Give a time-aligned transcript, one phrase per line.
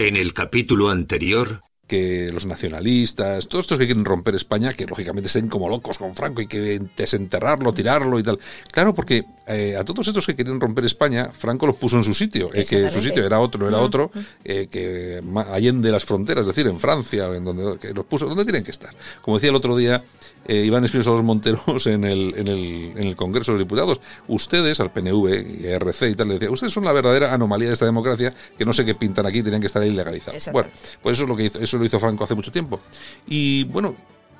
[0.00, 1.60] En el capítulo anterior,
[1.90, 6.14] que los nacionalistas, todos estos que quieren romper España, que lógicamente estén como locos con
[6.14, 8.38] Franco y que desenterrarlo, tirarlo y tal.
[8.70, 12.14] Claro, porque eh, a todos estos que quieren romper España, Franco los puso en su
[12.14, 14.12] sitio, eh, que su sitio era otro, era otro,
[14.44, 15.20] eh, que
[15.52, 18.70] allende las fronteras, es decir, en Francia, en donde que los puso, donde tienen que
[18.70, 18.94] estar.
[19.20, 20.04] Como decía el otro día
[20.46, 24.00] eh, Iván Espinosa los Monteros en el, en, el, en el Congreso de los Diputados.
[24.26, 27.68] Ustedes, al PNV y a RC y tal, le decía, ustedes son la verdadera anomalía
[27.68, 30.48] de esta democracia, que no sé qué pintan aquí, tenían que estar ilegalizados.
[30.52, 30.70] Bueno,
[31.02, 32.80] pues eso es lo que hizo, eso lo hizo Franco hace mucho tiempo.
[33.26, 33.96] Y bueno,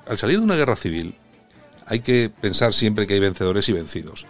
[0.06, 1.14] al salir de una guerra civil,
[1.86, 4.26] hay que pensar siempre que hay vencedores y vencidos.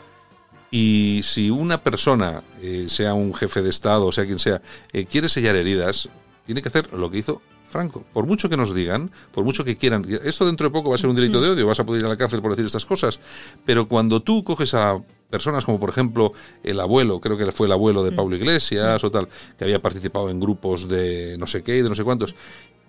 [0.70, 5.04] Y si una persona, eh, sea un jefe de Estado, o sea quien sea, eh,
[5.04, 6.08] quiere sellar heridas,
[6.46, 8.04] tiene que hacer lo que hizo Franco.
[8.12, 10.98] Por mucho que nos digan, por mucho que quieran, esto dentro de poco va a
[10.98, 12.84] ser un delito de odio, vas a poder ir a la cárcel por decir estas
[12.84, 13.18] cosas,
[13.64, 16.32] pero cuando tú coges a personas como por ejemplo
[16.64, 20.28] el abuelo, creo que fue el abuelo de Pablo Iglesias o tal, que había participado
[20.28, 22.34] en grupos de no sé qué y de no sé cuántos,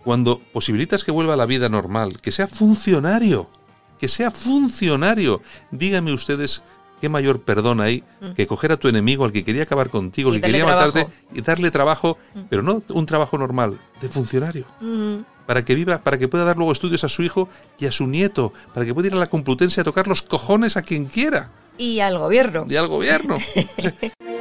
[0.04, 3.50] cuando posibilitas que vuelva a la vida normal, que sea funcionario,
[4.00, 6.64] que sea funcionario, díganme ustedes
[7.02, 8.34] qué mayor perdón hay mm.
[8.34, 11.42] que coger a tu enemigo, al que quería acabar contigo, al que quería matarte, y
[11.42, 12.40] darle trabajo, mm.
[12.50, 14.66] pero no un trabajo normal, de funcionario.
[14.80, 15.24] Mm.
[15.46, 18.08] Para que viva, para que pueda dar luego estudios a su hijo y a su
[18.08, 21.50] nieto, para que pueda ir a la Complutense a tocar los cojones a quien quiera.
[21.78, 22.66] Y al gobierno.
[22.70, 23.38] Y al gobierno.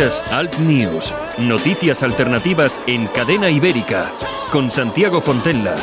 [0.00, 4.10] Alt News, noticias alternativas en cadena ibérica,
[4.50, 5.76] con Santiago Fontella.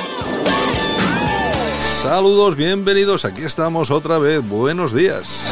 [2.01, 5.47] Saludos, bienvenidos, aquí estamos otra vez, buenos días.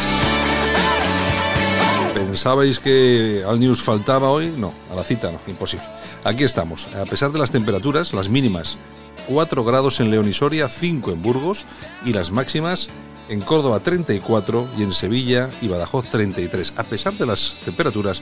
[2.16, 4.52] ¿Pensabais que Alt News faltaba hoy?
[4.58, 5.86] No, a la cita no, imposible.
[6.24, 8.80] Aquí estamos, a pesar de las temperaturas, las mínimas
[9.28, 11.66] 4 grados en León y Soria, 5 en Burgos
[12.04, 12.90] y las máximas
[13.30, 16.74] en Córdoba 34 y en Sevilla y Badajoz 33.
[16.78, 18.22] A pesar de las temperaturas,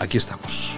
[0.00, 0.76] aquí estamos.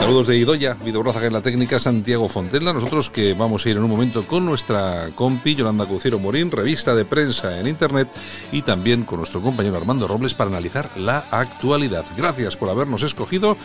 [0.00, 2.72] Saludos de Idoya, Videobrazaga en la técnica, Santiago Fontella.
[2.72, 6.94] Nosotros que vamos a ir en un momento con nuestra compi Yolanda Cuciero Morín, revista
[6.94, 8.08] de prensa en internet
[8.52, 12.04] y también con nuestro compañero Armando Robles para analizar la actualidad.
[12.16, 13.56] Gracias por habernos escogido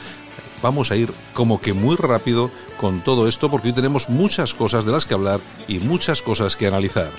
[0.61, 4.85] vamos a ir como que muy rápido con todo esto porque hoy tenemos muchas cosas
[4.85, 7.11] de las que hablar y muchas cosas que analizar.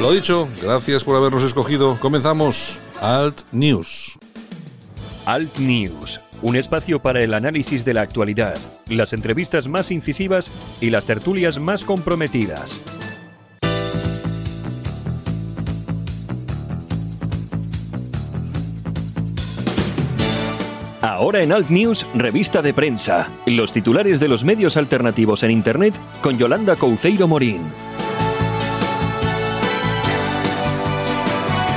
[0.00, 1.98] Lo dicho, gracias por habernos escogido.
[2.00, 4.18] Comenzamos Alt News.
[5.26, 8.56] Alt News un espacio para el análisis de la actualidad,
[8.88, 10.50] las entrevistas más incisivas
[10.80, 12.80] y las tertulias más comprometidas.
[21.02, 23.28] Ahora en Alt News, revista de prensa.
[23.44, 27.60] Los titulares de los medios alternativos en Internet con Yolanda Couceiro Morín.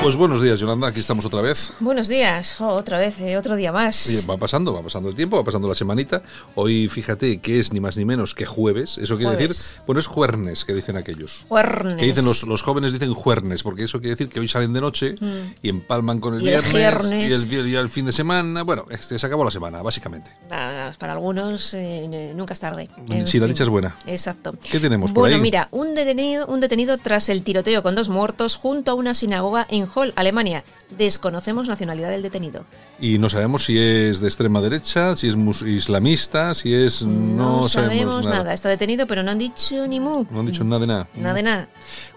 [0.04, 1.72] Pues buenos días, Yolanda, aquí estamos otra vez.
[1.80, 4.10] Buenos días, otra vez, eh, otro día más.
[4.10, 6.22] Oye, va pasando, va pasando el tiempo, va pasando la semanita.
[6.56, 8.98] Hoy, fíjate, que es ni más ni menos que jueves.
[8.98, 9.56] Eso quiere decir,
[9.88, 11.46] bueno, es juernes, que dicen aquellos.
[11.48, 11.96] Juernes.
[11.96, 15.16] Que dicen los, jóvenes dicen juernes, porque eso quiere decir que hoy salen de noche
[15.18, 15.54] mm.
[15.62, 18.64] y empalman con el viernes, y, el, y el fin de semana.
[18.64, 20.32] Bueno, este, se acabó la semana, básicamente.
[20.50, 22.90] Para, algunos eh, nunca es tarde.
[23.24, 23.96] Si la dicha es buena.
[24.06, 24.54] Exacto.
[24.70, 28.58] ¿Qué tenemos por bueno, mira, un detenido, un detenido tras el tiroteo con dos muertos
[28.58, 30.64] junto a una sinagoga en Alemania.
[30.98, 32.66] Desconocemos nacionalidad del detenido.
[33.00, 35.36] Y no sabemos si es de extrema derecha, si es
[35.66, 37.04] islamista, si es...
[37.04, 38.54] No, no sabemos, nada.
[38.54, 40.26] Está detenido, pero no han dicho ni mu.
[40.30, 41.08] No han dicho nada de nada.
[41.16, 41.70] Nada de nada.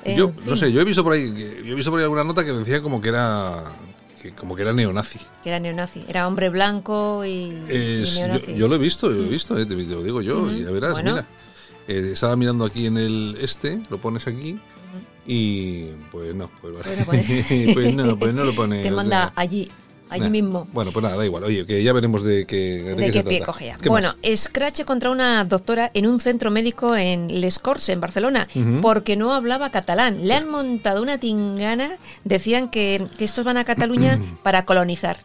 [0.05, 1.33] Yo, no sé, yo he visto por ahí,
[1.65, 3.65] yo he visto por ahí alguna nota que decía como que era
[4.35, 5.21] como que era neonazi.
[5.43, 8.55] Que era neonazi, era hombre blanco y, neonazi.
[8.57, 11.03] Yo, lo he visto, lo he visto, eh, te, lo digo yo, y ya verás,
[11.03, 11.25] mira.
[11.89, 14.59] Eh, estaba mirando aquí en el este, lo pones aquí,
[15.27, 16.75] y pues no, pues,
[17.05, 18.83] pues, pues, no, pues no lo pone.
[18.83, 19.71] Te manda allí.
[20.09, 20.69] Allí mismo.
[20.73, 21.43] Bueno, pues nada, da igual.
[21.43, 23.77] Oye, que ya veremos de qué, de, qué, pie cogea.
[23.87, 28.47] Bueno, escrache contra una doctora en un centro médico en Les Corts, en Barcelona,
[28.83, 30.27] porque no hablaba catalán.
[30.29, 31.97] Le han montado una tingana.
[32.23, 35.19] Decían que, que estos van a Cataluña para colonizar.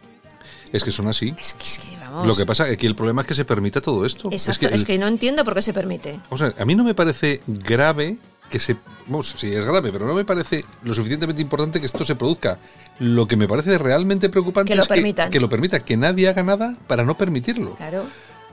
[0.73, 1.35] Es que son así.
[1.39, 2.27] Es que, es que Vamos.
[2.27, 4.29] Lo que pasa es que aquí el problema es que se permita todo esto.
[4.31, 6.19] Exacto, es que, el- no entiendo por qué se permite.
[6.29, 8.17] o sea, a mí no me parece grave
[8.51, 8.75] que se...
[9.07, 12.59] Vamos, sí es grave, pero no me parece lo suficientemente importante que esto se produzca.
[12.99, 15.29] Lo que me parece realmente preocupante Que lo es permitan.
[15.29, 17.75] que, que lo permita, que nadie haga nada para no permitirlo.
[17.75, 18.03] Claro.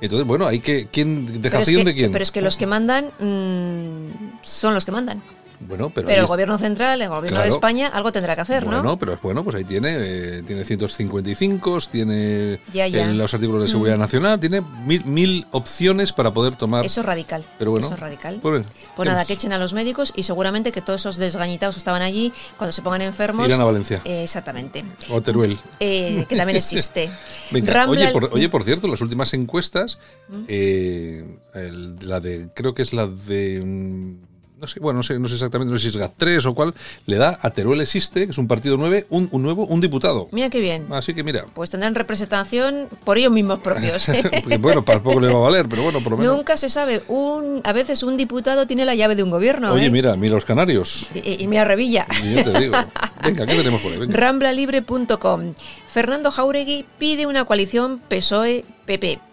[0.01, 0.89] Entonces, bueno, hay que...
[0.91, 1.25] ¿Quién?
[1.27, 2.13] Pero es, ¿Dejación que, de quién?
[2.13, 5.21] pero es que los que mandan mm, son los que mandan.
[5.61, 7.49] Bueno, pero, el gobierno central, el gobierno de.
[7.49, 8.97] España, algo tendrá que hacer, Bueno, ¿no?
[8.97, 13.03] pero bueno, pues ahí tiene, eh, tiene 155, tiene Ya, ya.
[13.11, 14.01] en los artículos de seguridad Mm.
[14.01, 16.85] nacional, tiene mil, mil opciones para poder tomar.
[16.87, 17.45] Eso es radical.
[17.59, 18.39] Pero bueno, Eso es radical.
[18.41, 18.65] pues,
[18.95, 21.81] Pues ¿qué nada, que echen a los médicos y seguramente que todos esos desgañitados que
[21.81, 23.47] estaban allí, cuando se pongan enfermos.
[23.49, 24.01] Irán a Valencia.
[24.05, 24.85] eh, exactamente.
[25.11, 25.59] O Teruel.
[25.81, 27.11] Eh, que también existe.
[27.51, 29.99] Venga, Rambla- oye, por, oye, por cierto, las últimas encuestas,
[30.47, 34.28] eh, el- la de, creo que es la de, mm,
[34.61, 36.75] no sé, bueno, no sé, no sé exactamente, no sé si es GAT3 o cuál,
[37.07, 40.29] le da a Teruel Existe, que es un partido nueve, un, un nuevo, un diputado.
[40.33, 40.87] Mira qué bien.
[40.91, 44.11] Así que mira, Pues tendrán representación por ellos mismos propios.
[44.61, 46.37] bueno, para poco le va a valer, pero bueno, por lo menos.
[46.37, 47.03] Nunca se sabe.
[47.09, 49.73] Un, a veces un diputado tiene la llave de un gobierno.
[49.73, 49.91] Oye, ¿eh?
[49.91, 51.09] mira, mira los canarios.
[51.15, 52.07] Y, y mira Revilla.
[52.25, 52.75] Y yo te digo.
[53.23, 53.99] Venga, ¿qué tenemos por ahí?
[53.99, 54.17] Venga.
[54.17, 55.55] Ramblalibre.com.
[55.87, 59.28] Fernando Jauregui pide una coalición PSOE-PP.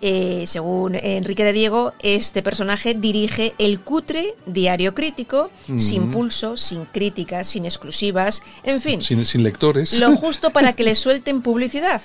[0.00, 6.84] Eh, según Enrique de Diego, este personaje dirige el cutre diario crítico, sin pulso, sin
[6.84, 9.98] críticas, sin exclusivas, en fin, Sin, sin lectores.
[9.98, 12.00] lo justo para que le suelten publicidad.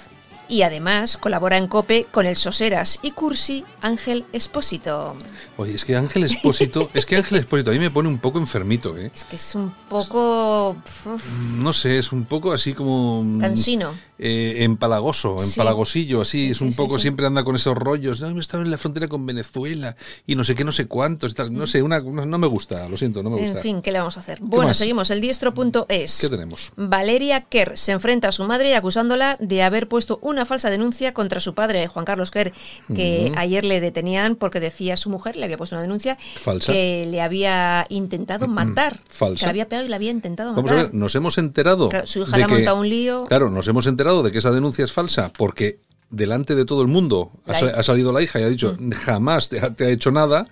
[0.49, 5.13] Y además colabora en COPE con el Soseras y Cursi Ángel Espósito.
[5.57, 8.39] Oye, es que Ángel Espósito, es que Ángel Espósito a mí me pone un poco
[8.39, 9.11] enfermito, ¿eh?
[9.15, 10.71] Es que es un poco
[11.05, 11.25] uf,
[11.57, 13.23] No sé, es un poco así como...
[13.23, 13.93] mm, cansino.
[14.19, 15.49] eh, empalagoso, Sí.
[15.59, 18.63] empalagosillo, así, Sí, es un sí, poco, siempre anda con esos rollos, no, he estado
[18.63, 19.95] en la frontera con Venezuela
[20.27, 22.87] y no sé qué, no sé cuántos, y tal, no sé, una, no me gusta,
[22.89, 23.57] lo siento, no me gusta.
[23.57, 24.39] En fin, ¿qué le vamos a hacer?
[24.41, 24.77] Bueno, más?
[24.77, 25.09] seguimos.
[25.11, 26.19] El diestro.es.
[26.21, 26.71] ¿Qué tenemos?
[26.75, 31.39] Valeria Kerr se enfrenta a su madre acusándola de haber puesto una falsa denuncia contra
[31.39, 32.51] su padre, Juan Carlos Kerr,
[32.94, 36.71] que ayer le detenían porque decía su mujer, le había puesto una denuncia, Falsa.
[36.71, 39.00] que le había intentado matar.
[39.07, 39.39] Falsa.
[39.39, 40.91] Que le había pegado y le había intentado Vamos a matar.
[40.91, 41.89] ver, nos hemos enterado.
[41.89, 43.25] Claro, su hija le ha montado un lío.
[43.25, 46.88] Claro, nos hemos enterado de que esa denuncia es falsa porque delante de todo el
[46.88, 50.12] mundo ha, La salido la hija y ha dicho jamás te ha, te ha hecho
[50.12, 50.47] nada.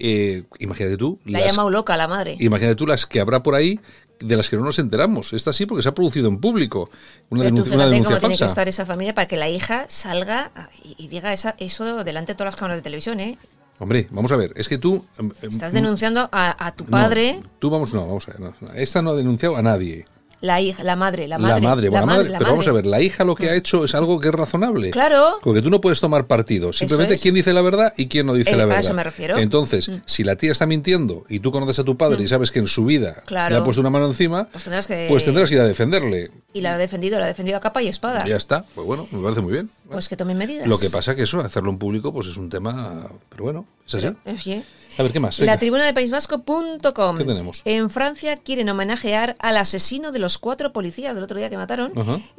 [0.00, 1.18] Eh, imagínate tú.
[1.24, 2.36] Le ha llamado loca la madre.
[2.38, 3.80] Imagínate tú las que habrá por ahí
[4.20, 5.32] de las que no nos enteramos.
[5.32, 6.90] Esta sí porque se ha producido en público.
[7.30, 8.46] Una Pero tú denuncia, una denuncia cómo tiene que falsa.
[8.52, 10.50] estar esa familia para que la hija salga
[10.84, 13.38] y, y diga esa- eso delante de todas las cámaras de televisión, ¿eh?
[13.80, 15.04] Hombre, vamos a ver, es que tú...
[15.18, 18.40] em, em, Estás denunciando a, a tu no, padre, tú vamos, no, vamos a ver.
[18.40, 20.04] no, no, esta no ha denunciado a nadie.
[20.40, 21.60] La hija, la madre, la madre.
[21.60, 23.54] La madre, bueno, la madre, la pero vamos a ver, la hija lo que ha
[23.54, 24.90] hecho es algo que es razonable.
[24.90, 25.38] Claro.
[25.42, 26.72] Porque tú no puedes tomar partido.
[26.72, 27.20] Simplemente es.
[27.22, 28.80] quién dice la verdad y quién no dice Eh, la a verdad.
[28.84, 29.36] eso me refiero.
[29.38, 32.58] Entonces, si la tía está mintiendo y tú conoces a tu padre y sabes que
[32.60, 33.26] en su vida Mm.
[33.26, 33.54] Claro.
[33.54, 36.30] le ha puesto una mano encima, Pues tendrás que- pues tendrás que ir a defenderle.
[36.52, 38.24] Y la ha defendido, la ha defendido a capa y espada.
[38.26, 38.64] Ya está.
[38.74, 39.68] Pues bueno, me parece muy bien.
[39.90, 40.66] Pues que tomen medidas.
[40.66, 43.02] Lo que pasa que eso, hacerlo en público, pues es un tema.
[43.28, 44.08] Pero bueno, es así.
[44.24, 44.62] Oye,
[44.98, 45.38] A ver, ¿qué más?
[45.38, 45.52] Venga.
[45.52, 47.16] La tribuna de paisvasco.com.
[47.16, 47.62] ¿Qué tenemos?
[47.64, 51.92] En Francia quieren homenajear al asesino de los cuatro policías del otro día que mataron,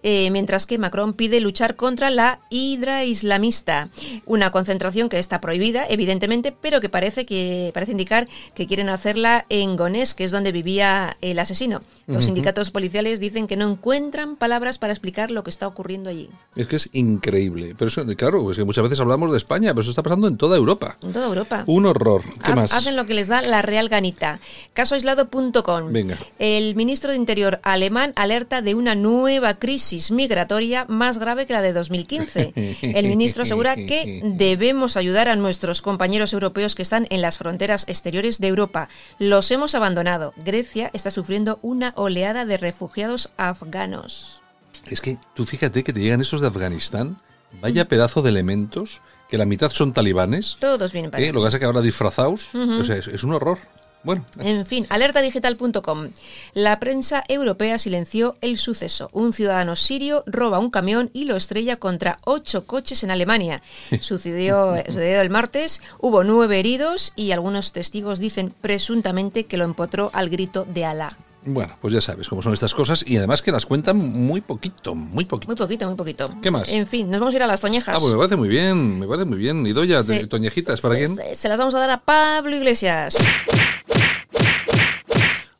[0.03, 3.89] eh, mientras que Macron pide luchar contra la hidra islamista.
[4.25, 9.45] Una concentración que está prohibida, evidentemente, pero que parece, que, parece indicar que quieren hacerla
[9.47, 11.79] en Gonés, que es donde vivía el asesino.
[12.07, 16.29] Los sindicatos policiales dicen que no encuentran palabras para explicar lo que está ocurriendo allí.
[16.55, 17.75] Es que es increíble.
[17.77, 20.35] Pero eso, claro, es que muchas veces hablamos de España, pero eso está pasando en
[20.35, 20.97] toda Europa.
[21.03, 21.63] En toda Europa.
[21.67, 22.23] Un horror.
[22.71, 24.39] Hacen lo que les da la real ganita.
[24.73, 25.93] Casoaislado.com.
[26.39, 31.61] El ministro de Interior alemán alerta de una nueva crisis migratoria más grave que la
[31.61, 32.53] de 2015.
[32.81, 37.85] El ministro asegura que debemos ayudar a nuestros compañeros europeos que están en las fronteras
[37.87, 38.89] exteriores de Europa.
[39.19, 40.33] Los hemos abandonado.
[40.37, 44.41] Grecia está sufriendo una oleada de refugiados afganos.
[44.89, 47.19] Es que tú fíjate que te llegan esos de Afganistán,
[47.61, 51.31] vaya pedazo de elementos, que la mitad son talibanes, Todos vienen para ¿eh?
[51.31, 53.59] lo que pasa es que ahora disfrazados, o sea, es, es un horror.
[54.01, 56.07] Bueno, En fin, alertadigital.com.
[56.53, 59.09] La prensa europea silenció el suceso.
[59.11, 63.61] Un ciudadano sirio roba un camión y lo estrella contra ocho coches en Alemania.
[63.99, 70.11] Sucedió, sucedió el martes, hubo nueve heridos y algunos testigos dicen presuntamente que lo empotró
[70.13, 71.09] al grito de Alá.
[71.45, 74.93] Bueno, pues ya sabes cómo son estas cosas y además que las cuentan muy poquito,
[74.95, 75.47] muy poquito.
[75.49, 76.25] Muy poquito, muy poquito.
[76.41, 76.69] ¿Qué más?
[76.69, 77.95] En fin, nos vamos a ir a las toñejas.
[77.95, 79.65] Ah, pues me parece muy bien, me parece muy bien.
[79.65, 81.15] Y doya, Se- toñejitas, ¿para se- quién?
[81.15, 83.17] Se, se las vamos a dar a Pablo Iglesias.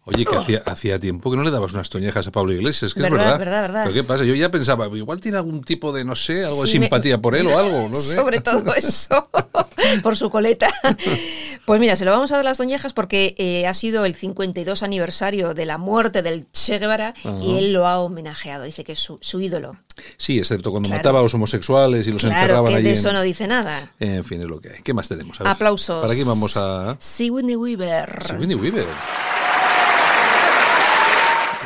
[0.05, 2.99] Oye, que hacía, hacía tiempo que no le dabas unas toñejas a Pablo Iglesias, que
[2.99, 3.39] es Verdad, verdad.
[3.39, 3.83] verdad, verdad.
[3.83, 4.23] Pero ¿qué pasa?
[4.25, 7.35] Yo ya pensaba, igual tiene algún tipo de, no sé, algo de me- simpatía por
[7.35, 8.15] él o algo, no sé.
[8.15, 9.29] Sobre todo eso,
[10.03, 10.67] por su coleta.
[11.69, 14.81] Pues mira, se lo vamos a dar las doñejas porque eh, ha sido el 52
[14.81, 18.63] aniversario de la muerte del Che Guevara y él lo ha homenajeado.
[18.63, 19.77] Dice que es su, ídolo.
[20.17, 22.85] Sí, excepto cuando mataba a los homosexuales y los claro, encerraban que allí.
[22.85, 23.93] de en- eso no dice nada.
[23.99, 24.81] En fin, es lo que hay.
[24.81, 25.39] ¿Qué más tenemos?
[25.41, 25.53] A ver.
[25.53, 26.01] Aplausos.
[26.01, 26.97] ¿Para quién vamos a...?
[26.97, 28.23] Sigourney Weaver.
[28.23, 28.87] Sigourney Weaver.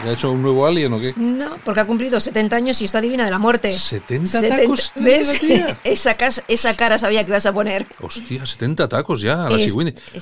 [0.03, 1.13] ¿Le ha hecho un nuevo Alien o qué?
[1.15, 3.71] No, porque ha cumplido 70 años y está divina de la muerte.
[3.77, 5.39] 70 70 tacos ¿Ves?
[5.39, 5.79] tía.
[5.83, 7.85] esa, cas- esa cara sabía que ibas a poner.
[8.01, 9.73] Hostia, 70 tacos ya a la Es-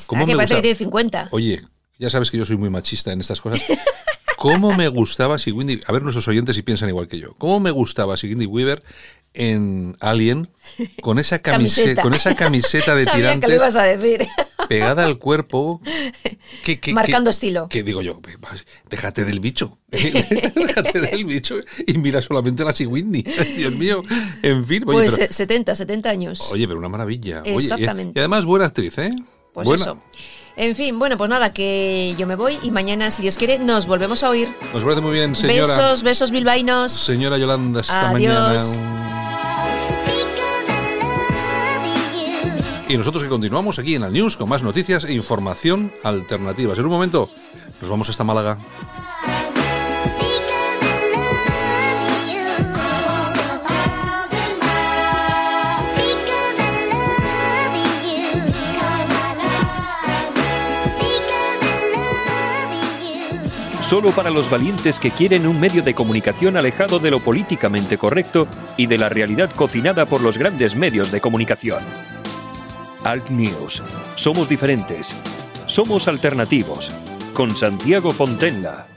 [0.05, 0.55] ¿Cómo que me parece gusta?
[0.57, 1.27] que tiene 50.
[1.31, 1.61] Oye,
[1.97, 3.61] ya sabes que yo soy muy machista en estas cosas.
[4.37, 5.81] ¿Cómo me gustaba Sigourney?
[5.87, 7.33] A ver nuestros oyentes si piensan igual que yo.
[7.37, 8.83] ¿Cómo me gustaba Sigourney Weaver
[9.33, 10.47] en Alien
[11.01, 12.01] con esa camiseta, Camiseta.
[12.01, 14.27] con esa camiseta de Sabía que lo tirantes ibas a decir.
[14.79, 15.81] Pegada al cuerpo?
[16.63, 17.67] Que, que- Marcando que- estilo.
[17.69, 18.19] Que digo yo,
[18.89, 19.77] déjate del bicho.
[19.91, 21.55] déjate del bicho
[21.87, 23.23] y mira solamente la Sigourney.
[23.57, 24.03] Dios mío.
[24.41, 26.51] En fin, oye, pues pero, eh, 70, 70 años.
[26.51, 27.41] oye, pero una maravilla.
[27.43, 28.17] Oye, y- Exactamente.
[28.17, 29.11] y además buena actriz, ¿eh?
[29.53, 29.83] Pues Buena.
[29.83, 29.97] eso.
[30.57, 33.87] En fin, bueno, pues nada, que yo me voy y mañana, si Dios quiere, nos
[33.87, 34.49] volvemos a oír.
[34.73, 35.67] Nos parece muy bien, señora.
[35.67, 36.91] Besos, besos bilbaínos.
[36.91, 38.35] Señora Yolanda, hasta Adiós.
[38.35, 39.10] mañana.
[42.91, 46.77] Y nosotros que continuamos aquí en el News con más noticias e información alternativas.
[46.77, 47.29] En un momento
[47.79, 48.57] nos vamos hasta Málaga.
[63.79, 68.49] Solo para los valientes que quieren un medio de comunicación alejado de lo políticamente correcto
[68.75, 71.79] y de la realidad cocinada por los grandes medios de comunicación.
[73.03, 73.81] Alt News.
[74.15, 75.15] Somos diferentes.
[75.65, 76.91] Somos alternativos.
[77.33, 78.87] Con Santiago Fontenla.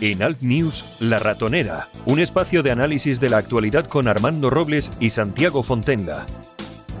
[0.00, 1.88] En Alt News, La Ratonera.
[2.04, 6.26] Un espacio de análisis de la actualidad con Armando Robles y Santiago Fontenla.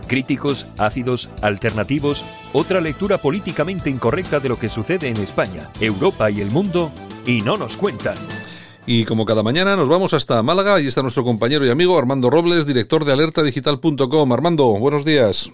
[0.06, 6.42] Críticos, ácidos, alternativos, otra lectura políticamente incorrecta de lo que sucede en España, Europa y
[6.42, 6.92] el mundo,
[7.26, 8.16] y no nos cuentan.
[8.86, 10.76] Y como cada mañana nos vamos hasta Málaga.
[10.76, 14.32] Ahí está nuestro compañero y amigo Armando Robles, director de alertadigital.com.
[14.32, 15.50] Armando, buenos días.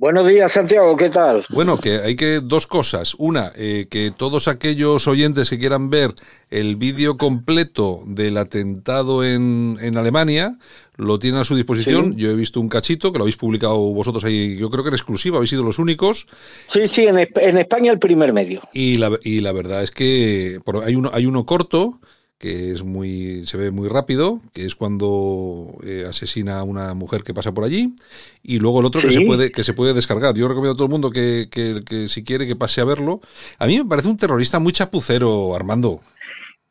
[0.00, 1.44] Buenos días, Santiago, ¿qué tal?
[1.50, 3.14] Bueno, que hay que dos cosas.
[3.18, 6.14] Una, eh, que todos aquellos oyentes que quieran ver
[6.48, 10.56] el vídeo completo del atentado en, en Alemania
[10.96, 12.14] lo tienen a su disposición.
[12.14, 12.20] Sí.
[12.22, 14.94] Yo he visto un cachito que lo habéis publicado vosotros ahí, yo creo que en
[14.94, 16.26] exclusiva, habéis sido los únicos.
[16.68, 18.62] Sí, sí, en, en España el primer medio.
[18.72, 22.00] Y la, y la verdad es que hay uno, hay uno corto
[22.40, 27.22] que es muy se ve muy rápido, que es cuando eh, asesina a una mujer
[27.22, 27.94] que pasa por allí,
[28.42, 30.34] y luego el otro que se puede que se puede descargar.
[30.34, 33.20] Yo recomiendo a todo el mundo que, que- que si quiere que pase a verlo.
[33.58, 36.00] A mí me parece un terrorista muy chapucero, Armando.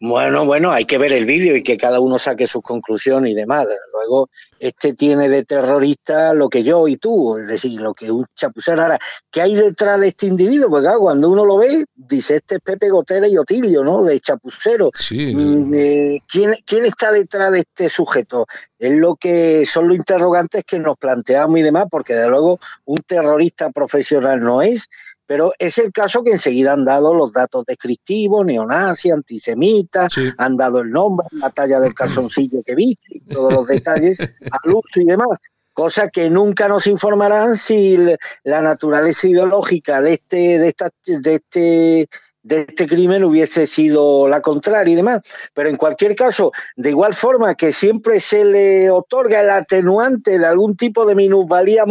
[0.01, 3.35] Bueno, bueno, hay que ver el vídeo y que cada uno saque sus conclusiones y
[3.35, 3.67] demás.
[3.93, 8.25] Luego, este tiene de terrorista lo que yo y tú, es decir, lo que un
[8.33, 8.81] chapucero.
[8.81, 8.97] Ahora,
[9.29, 10.69] ¿qué hay detrás de este individuo?
[10.69, 14.01] Porque claro, cuando uno lo ve, dice, este es Pepe Gotera y Otilio, ¿no?
[14.03, 14.89] De chapucero.
[14.95, 15.35] Sí.
[15.35, 18.47] Mm, eh, ¿quién, ¿Quién está detrás de este sujeto?
[18.79, 22.97] Es lo que son los interrogantes que nos planteamos y demás, porque de luego un
[23.05, 24.87] terrorista profesional no es,
[25.25, 30.29] pero es el caso que enseguida han dado los datos descriptivos, neonazi, antisemita, Sí.
[30.37, 34.17] han dado el nombre, la talla del calzoncillo que viste, y todos los detalles
[34.63, 35.27] al uso y demás.
[35.73, 37.97] Cosa que nunca nos informarán si
[38.43, 42.09] la naturaleza ideológica de este, de esta, de este,
[42.49, 45.21] de este crimen hubiese sido la contraria y demás.
[45.53, 50.45] Pero en cualquier caso, de igual forma que siempre se le otorga el atenuante de
[50.45, 51.83] algún tipo de minusvalía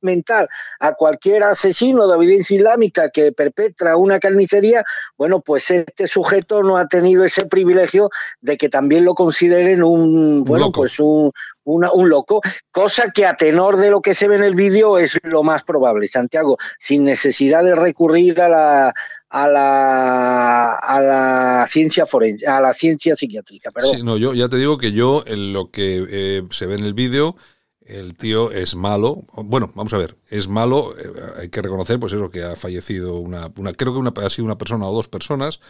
[0.00, 0.48] mental
[0.80, 4.82] a cualquier asesino de evidencia islámica que perpetra una carnicería,
[5.18, 8.08] bueno, pues este sujeto no ha tenido ese privilegio
[8.40, 10.80] de que también lo consideren un, bueno, loco.
[10.80, 11.30] pues un,
[11.64, 14.96] una- un loco, cosa que a tenor de lo que se ve en el vídeo
[14.96, 18.94] es lo más probable, Santiago, sin necesidad de recurrir a la
[19.30, 23.96] a la a la ciencia forense, a la ciencia psiquiátrica, perdón.
[23.96, 26.84] Sí, no, yo ya te digo que yo, en lo que eh, se ve en
[26.84, 27.36] el vídeo,
[27.82, 29.22] el tío es malo.
[29.34, 30.92] Bueno, vamos a ver, es malo.
[30.98, 34.30] eh, hay que reconocer, pues eso, que ha fallecido una, una creo que una, ha
[34.30, 35.60] sido una persona o dos personas.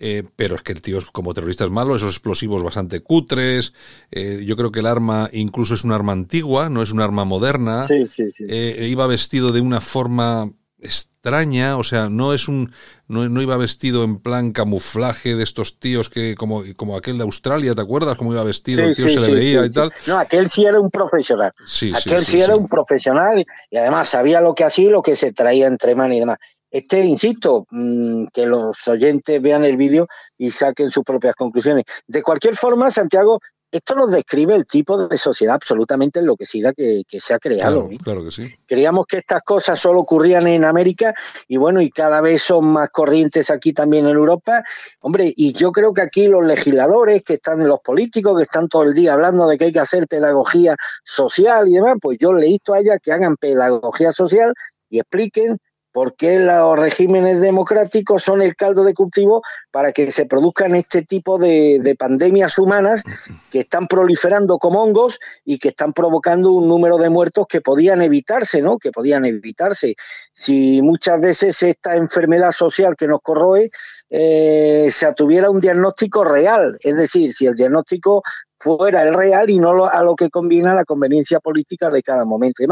[0.00, 3.72] eh, pero es que el tío es- como terrorista es malo, esos explosivos bastante cutres.
[4.12, 7.24] eh, yo creo que el arma incluso es un arma antigua, no es un arma
[7.24, 7.82] moderna.
[7.82, 8.44] Sí, sí, sí.
[8.48, 12.72] Eh, iba vestido de una forma extraña, o sea, no es un
[13.08, 17.24] no, no iba vestido en plan camuflaje de estos tíos que como como aquel de
[17.24, 18.84] Australia, ¿te acuerdas cómo iba vestido?
[18.84, 19.74] el tío se le sí, veía sí, y sí.
[19.74, 19.92] tal.
[20.06, 21.52] No, aquel sí era un profesional.
[21.66, 22.60] Sí, sí, aquel sí, sí, era sí.
[22.60, 26.16] un profesional y además sabía lo que hacía y lo que se traía entre manos
[26.16, 26.38] y demás.
[26.70, 30.06] Este, insisto, mm, que los oyentes vean el vídeo
[30.36, 31.84] y saquen sus propias conclusiones.
[32.06, 33.40] De cualquier forma, Santiago,
[33.70, 37.88] esto nos describe el tipo de sociedad absolutamente enloquecida que, que se ha creado.
[37.88, 38.54] Claro, claro, que sí.
[38.66, 41.14] Creíamos que estas cosas solo ocurrían en América
[41.46, 44.62] y bueno, y cada vez son más corrientes aquí también en Europa.
[45.00, 48.84] Hombre, y yo creo que aquí los legisladores, que están los políticos, que están todo
[48.84, 52.46] el día hablando de que hay que hacer pedagogía social y demás, pues yo le
[52.46, 54.54] insto a ellos a que hagan pedagogía social
[54.88, 55.58] y expliquen
[55.98, 61.02] por qué los regímenes democráticos son el caldo de cultivo para que se produzcan este
[61.02, 63.02] tipo de, pandemias humanas
[63.50, 68.00] que están proliferando como hongos y que están provocando un número de muertos que podían
[68.00, 68.78] evitarse, ¿no?
[68.78, 69.96] Que podían evitarse.
[70.32, 73.68] Si muchas veces esta enfermedad social que nos corroe
[74.08, 78.22] eh, se atuviera un diagnóstico real, es decir, si el diagnóstico
[78.56, 82.62] fuera el real y no a lo que combina la conveniencia política de cada momento.
[82.62, 82.68] Y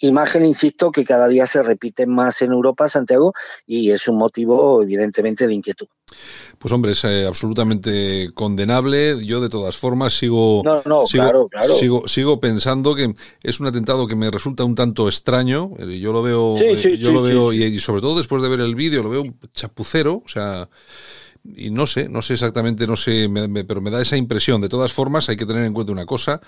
[0.00, 3.32] imagen, insisto, que cada día se repite más en Europa, Santiago,
[3.66, 5.86] y es un motivo evidentemente de inquietud.
[6.58, 9.24] Pues hombre, es eh, absolutamente condenable.
[9.24, 10.62] Yo de todas formas sigo,
[11.78, 15.72] sigo, sigo, pensando que es un atentado que me resulta un tanto extraño.
[15.78, 18.74] Eh, yo lo veo, eh, yo lo veo y, sobre todo después de ver el
[18.74, 20.68] vídeo lo veo un chapucero, o sea
[21.44, 23.28] y no sé, no sé exactamente, no sé,
[23.68, 24.62] pero me da esa impresión.
[24.62, 26.40] De todas formas, hay que tener en cuenta una cosa,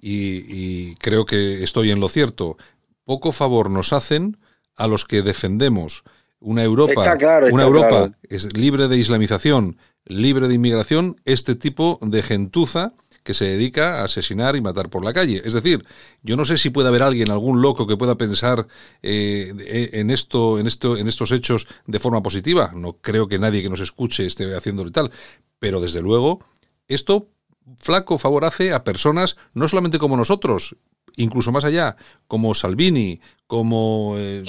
[0.00, 2.56] y, creo que estoy en lo cierto
[3.04, 4.38] poco favor nos hacen
[4.76, 6.04] a los que defendemos
[6.40, 7.16] una Europa,
[7.52, 12.92] una Europa es libre de islamización, libre de inmigración, este tipo de gentuza
[13.22, 15.40] que se dedica a asesinar y matar por la calle.
[15.44, 15.82] Es decir,
[16.22, 18.66] yo no sé si puede haber alguien, algún loco que pueda pensar
[19.02, 22.72] eh, en esto, en esto, en estos hechos de forma positiva.
[22.74, 25.10] No creo que nadie que nos escuche esté haciéndolo tal,
[25.58, 26.44] pero desde luego
[26.86, 27.30] esto
[27.78, 30.76] flaco favor hace a personas no solamente como nosotros,
[31.16, 34.42] incluso más allá, como Salvini, como, eh,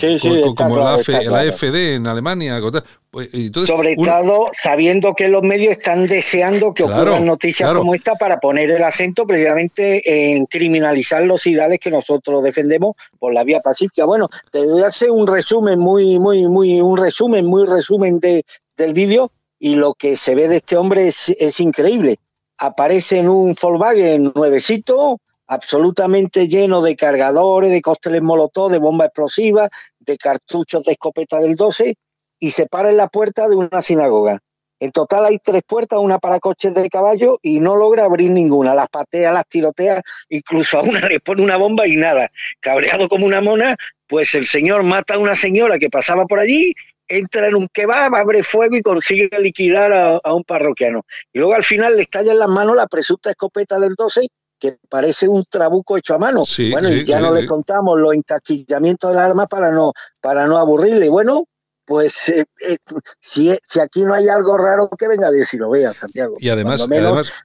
[0.56, 2.60] como la, AFD en Alemania.
[3.12, 3.30] Pues,
[3.66, 8.72] Sobre todo sabiendo que los medios están deseando que ocurran noticias como esta para poner
[8.72, 14.06] el acento precisamente en criminalizar los ideales que nosotros defendemos por la vía pacífica.
[14.06, 18.46] Bueno, te voy a hacer un resumen muy, muy, muy, un resumen, muy resumen de,
[18.78, 22.18] del vídeo y lo que se ve de este hombre es, es increíble.
[22.58, 29.70] Aparece en un Volkswagen nuevecito, absolutamente lleno de cargadores, de cócteles molotov, de bombas explosivas,
[30.00, 31.96] de cartuchos de escopeta del 12
[32.40, 34.40] y se para en la puerta de una sinagoga.
[34.80, 38.76] En total hay tres puertas, una para coches de caballo y no logra abrir ninguna.
[38.76, 42.30] Las patea, las tirotea, incluso a una le pone una bomba y nada.
[42.60, 43.78] Cabreado como una mona,
[44.08, 46.74] pues el señor mata a una señora que pasaba por allí,
[47.08, 51.04] entra en un kebab, abre fuego y consigue liquidar a, un parroquiano.
[51.32, 54.28] Y luego al final le estalla en las manos la presunta escopeta del 12
[54.60, 56.44] que parece un trabuco hecho a mano.
[56.72, 61.10] bueno, y ya no le contamos los encasquillamientos del arma para no, para no aburrirle.
[61.10, 61.48] Bueno,
[61.86, 62.78] pues eh, eh,
[63.20, 66.36] si, si, aquí no hay algo raro, que venga a decir si lo vea, Santiago.
[66.40, 66.88] Y además,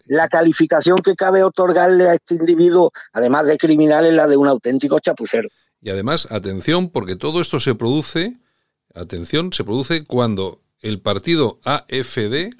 [0.07, 4.49] la calificación que cabe otorgarle a este individuo, además de criminal, es la de un
[4.49, 5.49] auténtico chapucero.
[5.83, 8.38] Y además, atención, porque todo esto se produce,
[8.94, 12.51] atención, se produce cuando el partido AFD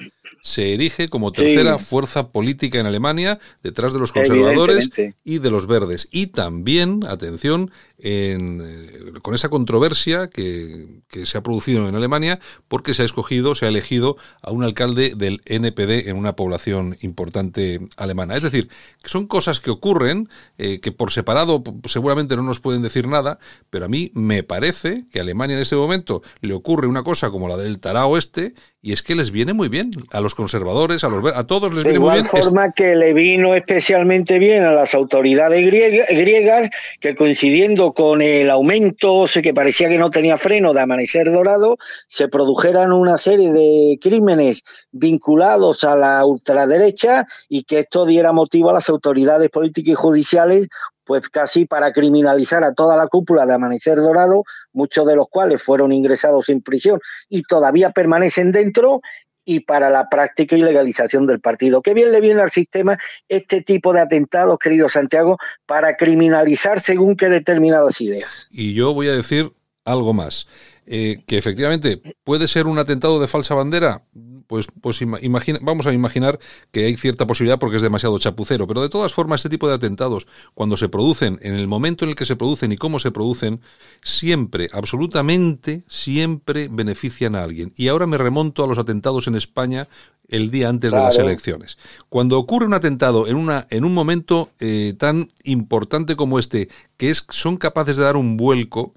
[0.43, 4.91] se erige como tercera fuerza política en Alemania detrás de los conservadores
[5.25, 6.09] y de los verdes.
[6.11, 12.41] Y también, atención, en, eh, con esa controversia que, que, se ha producido en Alemania
[12.69, 16.97] porque se ha escogido, se ha elegido a un alcalde del NPD en una población
[17.03, 18.37] importante alemana.
[18.37, 18.69] Es decir,
[19.03, 20.29] que son cosas que ocurren,
[20.59, 25.05] eh, que por separado seguramente no nos pueden decir nada, pero a mí me parece
[25.13, 28.55] que a Alemania en ese momento le ocurre una cosa como la del Tarao este,
[28.83, 31.85] y es que les viene muy bien a los conservadores, a los a todos les
[31.85, 32.23] viene muy bien.
[32.23, 35.63] De igual forma que le vino especialmente bien a las autoridades
[36.11, 41.77] griegas, que coincidiendo con el aumento que parecía que no tenía freno de amanecer dorado,
[42.09, 44.63] se produjeran una serie de crímenes
[44.93, 50.69] vinculados a la ultraderecha y que esto diera motivo a las autoridades políticas y judiciales
[51.11, 55.61] pues casi para criminalizar a toda la cúpula de Amanecer Dorado, muchos de los cuales
[55.61, 59.01] fueron ingresados en prisión y todavía permanecen dentro,
[59.45, 61.83] y para la práctica y legalización del partido.
[61.83, 62.97] Qué bien le viene al sistema
[63.29, 68.49] este tipo de atentados, querido Santiago, para criminalizar según qué determinadas ideas.
[68.53, 69.53] Y yo voy a decir
[69.85, 70.47] algo más.
[70.87, 74.05] Eh, que efectivamente puede ser un atentado de falsa bandera,
[74.51, 76.41] pues, pues imagina, vamos a imaginar
[76.73, 79.75] que hay cierta posibilidad porque es demasiado chapucero, pero de todas formas este tipo de
[79.75, 83.13] atentados, cuando se producen, en el momento en el que se producen y cómo se
[83.13, 83.61] producen,
[84.03, 87.73] siempre, absolutamente, siempre benefician a alguien.
[87.77, 89.87] Y ahora me remonto a los atentados en España
[90.27, 91.79] el día antes de las elecciones.
[92.09, 97.11] Cuando ocurre un atentado en, una, en un momento eh, tan importante como este, que
[97.11, 98.95] es, son capaces de dar un vuelco,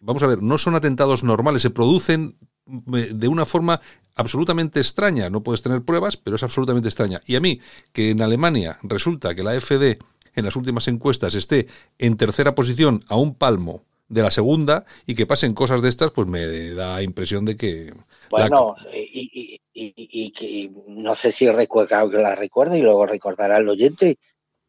[0.00, 3.80] vamos a ver, no son atentados normales, se producen de una forma
[4.16, 5.30] absolutamente extraña.
[5.30, 7.22] No puedes tener pruebas, pero es absolutamente extraña.
[7.26, 7.60] Y a mí,
[7.92, 9.98] que en Alemania resulta que la FD
[10.34, 15.14] en las últimas encuestas esté en tercera posición a un palmo de la segunda y
[15.14, 17.94] que pasen cosas de estas, pues me da impresión de que...
[18.30, 24.18] Bueno, y, que no sé si recuerda, la recuerda y luego recordará el oyente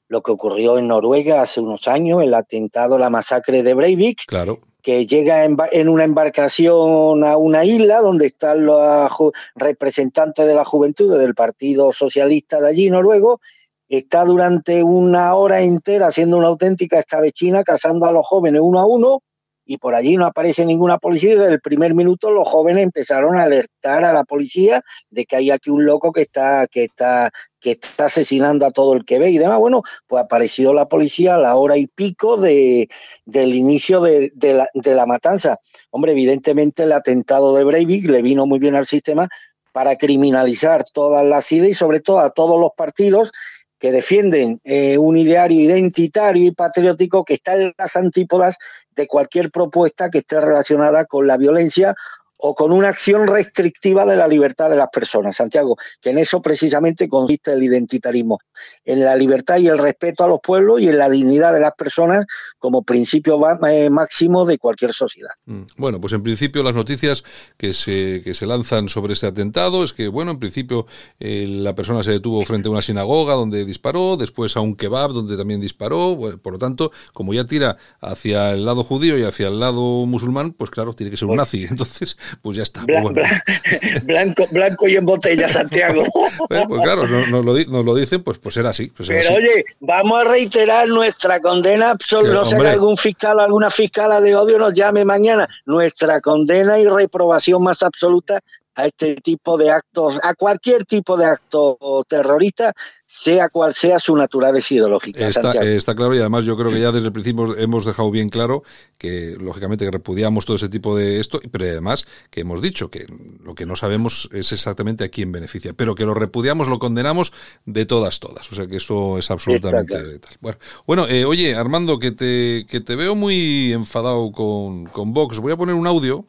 [0.09, 4.25] lo que ocurrió en Noruega hace unos años, el atentado, la masacre de Breivik.
[4.25, 9.11] Claro que llega en, una embarcación a una isla donde están los
[9.55, 13.41] representantes de la juventud del Partido Socialista de allí, noruego,
[13.89, 18.85] está durante una hora entera haciendo una auténtica escabechina, cazando a los jóvenes uno a
[18.85, 19.23] uno,
[19.67, 23.37] y por allí no aparece ninguna policía y desde el primer minuto los jóvenes empezaron
[23.37, 27.29] a alertar a la policía de que hay aquí un loco que está, que está,
[27.59, 29.59] que está asesinando a todo el que ve y demás.
[29.59, 32.89] Bueno, pues apareció la policía a la hora y pico de,
[33.25, 35.59] del inicio de, la, de la matanza.
[35.91, 39.27] Hombre, evidentemente el atentado de Breivik le vino muy bien al sistema
[39.73, 43.31] para criminalizar todas las ideas y sobre todo a todos los partidos
[43.79, 48.57] que defienden eh, un ideario identitario y patriótico que está en las antípodas
[48.95, 51.95] de cualquier propuesta que esté relacionada con la violencia
[52.37, 56.41] o con una acción restrictiva de la libertad de las personas, Santiago, que en eso
[56.41, 58.39] precisamente consiste el identitarismo,
[58.85, 61.73] en la libertad y el respeto a los pueblos y en la dignidad de las
[61.73, 62.25] personas
[62.59, 65.31] como principio eh, máximo de cualquier sociedad.
[65.45, 65.63] Mm.
[65.77, 67.23] Bueno, pues en principio las noticias
[67.57, 70.87] que se, que se lanzan sobre este atentado es que, bueno, en principio
[71.19, 75.11] eh, la persona se detuvo frente a una sinagoga donde disparó, después a un kebab
[75.11, 79.47] donde también disparó, por lo tanto, como ya tira hacia el lado judío y hacia
[79.47, 81.65] el lado musulmán, pues claro, tiene que ser un nazi.
[81.69, 82.83] Entonces, pues ya está.
[84.03, 86.03] blanco, blanco y en botella, Santiago.
[86.47, 88.87] pues, pues claro, nos, lo, dicen, pues, pues era así.
[88.87, 92.33] Pues Pero oye, vamos a reiterar nuestra condena absoluta.
[92.33, 95.47] No sé algún fiscal o alguna fiscala de odio nos llame mañana.
[95.65, 98.41] Nuestra condena y reprobación más absoluta
[98.77, 102.73] a este tipo de actos, a cualquier tipo de acto terrorista,
[103.07, 105.25] sea cual sea su naturaleza ideológica.
[105.27, 108.63] Está, claro y además yo creo que ya desde el principio hemos dejado bien claro
[108.99, 113.07] que lógicamente que repudiamos todo ese tipo de esto, pero además que hemos dicho que
[113.43, 117.33] lo que no sabemos es exactamente a quién beneficia, pero que lo repudiamos, lo condenamos
[117.65, 118.51] de todas, todas.
[118.51, 120.37] O sea que eso es absolutamente tal.
[120.39, 125.39] Bueno, bueno eh, oye Armando, que te, que te veo muy enfadado con, con Vox,
[125.39, 126.25] voy a poner un audio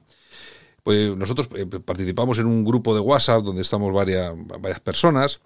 [0.82, 5.40] pues nosotros eh, participamos en un grupo de WhatsApp donde estamos varias, varias personas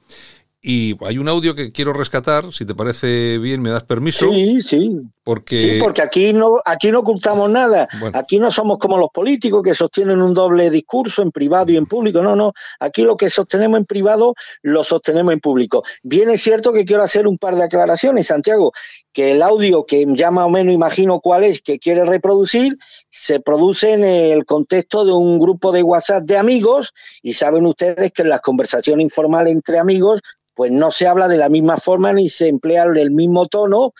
[0.65, 4.31] y hay un audio que quiero rescatar, si te parece bien, me das permiso.
[4.31, 5.03] Sí, sí.
[5.25, 5.59] Porque...
[5.59, 7.89] Sí, porque aquí no, aquí no ocultamos nada.
[8.13, 11.87] Aquí no somos como los políticos que sostienen un doble discurso en privado y en
[11.87, 12.23] público.
[12.23, 12.53] No, no.
[12.79, 15.83] Aquí lo que sostenemos en privado lo sostenemos en público.
[16.05, 18.73] Bien es cierto que quiero hacer un par de aclaraciones, Santiago,
[19.13, 22.79] que el audio que ya más o menos imagino cuál es que quiere reproducir
[23.11, 28.13] se produce en el contexto de un grupo de WhatsApp de amigos y saben ustedes
[28.13, 30.21] que en las conversaciones informales entre amigos
[30.55, 33.93] pues no se habla de la misma forma ni se emplea el mismo tono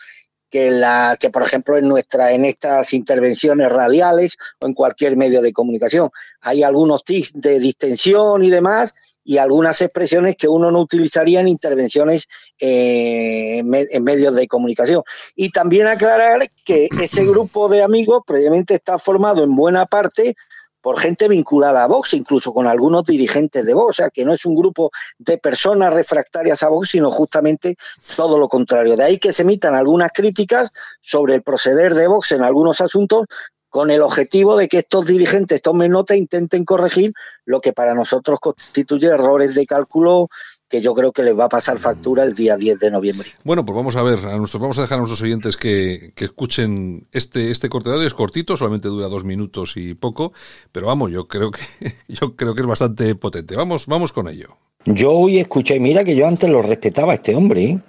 [0.49, 5.41] que la que por ejemplo en nuestra en estas intervenciones radiales o en cualquier medio
[5.41, 6.11] de comunicación.
[6.41, 11.47] Hay algunos tics de distensión y demás y algunas expresiones que uno no utilizaría en
[11.47, 12.27] intervenciones
[12.59, 15.03] eh, en medios de comunicación.
[15.35, 20.35] Y también aclarar que ese grupo de amigos previamente está formado en buena parte
[20.83, 24.33] por gente vinculada a Vox, incluso con algunos dirigentes de Vox, o sea, que no
[24.33, 27.77] es un grupo de personas refractarias a Vox, sino justamente
[28.17, 28.97] todo lo contrario.
[28.97, 33.27] De ahí que se emitan algunas críticas sobre el proceder de Vox en algunos asuntos
[33.73, 37.11] con el objetivo de que estos dirigentes tomen nota e intenten corregir
[37.43, 40.29] lo que para nosotros constituye errores de cálculo
[40.69, 43.29] que yo creo que les va a pasar factura el día 10 de noviembre.
[43.43, 47.07] Bueno, pues vamos a ver, a nuestros, vamos a dejar a nuestros oyentes que, escuchen
[47.11, 50.33] este, este corte de audio, es cortito, solamente dura dos minutos y poco,
[50.71, 51.61] pero vamos, yo creo que,
[52.07, 53.55] yo creo que es bastante potente.
[53.55, 54.55] Vamos, vamos con ello.
[54.85, 57.79] Yo hoy escuché, mira que yo antes lo respetaba a este hombre, ¿eh?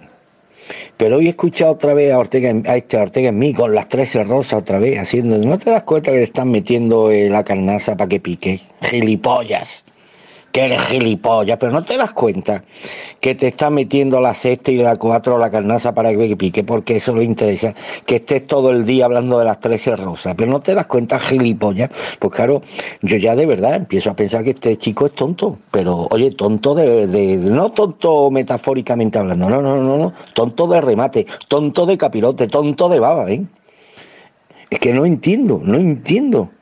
[0.97, 3.89] Pero hoy he escuchado otra vez a Ortega, a este Ortega en mí con las
[3.89, 7.45] 13 rosas otra vez haciendo, ¿no te das cuenta que te están metiendo eh, la
[7.45, 8.61] carnaza para que pique?
[8.83, 9.84] Gilipollas
[10.55, 12.63] que eres gilipollas, pero no te das cuenta
[13.19, 16.95] que te está metiendo la sexta y la cuatro la carnaza para que pique, porque
[16.95, 17.75] eso le interesa,
[18.07, 21.19] que estés todo el día hablando de las trece rosas, pero no te das cuenta,
[21.19, 21.91] gilipollas,
[22.21, 22.63] pues claro,
[23.03, 26.77] yo ya de verdad empiezo a pensar que este chico es tonto, pero oye, tonto
[26.77, 32.47] de, no tonto metafóricamente hablando, no, no, no, no, tonto de remate, tonto de capirote,
[32.47, 33.45] tonto de baba, ¿eh?
[34.71, 36.53] Es que no entiendo, no entiendo.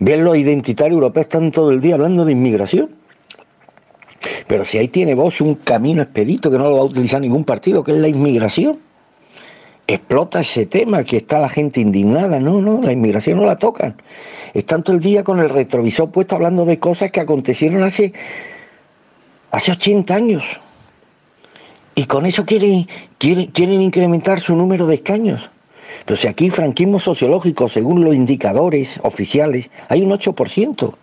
[0.00, 3.03] Ven los identitarios europeos están todo el día hablando de inmigración.
[4.46, 7.44] Pero si ahí tiene vos un camino expedito que no lo va a utilizar ningún
[7.44, 8.78] partido, que es la inmigración.
[9.86, 12.40] explota ese tema, que está la gente indignada.
[12.40, 13.96] No, no, la inmigración no la tocan.
[14.54, 18.12] Están todo el día con el retrovisor puesto hablando de cosas que acontecieron hace,
[19.50, 20.60] hace 80 años.
[21.94, 22.86] Y con eso quieren,
[23.18, 25.50] quieren, quieren incrementar su número de escaños.
[26.14, 30.94] Si aquí franquismo sociológico, según los indicadores oficiales, hay un 8%.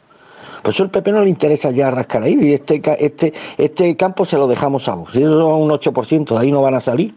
[0.62, 4.26] Por eso el PP no le interesa ya rascar ahí y este, este, este campo
[4.26, 5.12] se lo dejamos a vos.
[5.12, 7.16] Si eso es un 8%, de ahí no van a salir.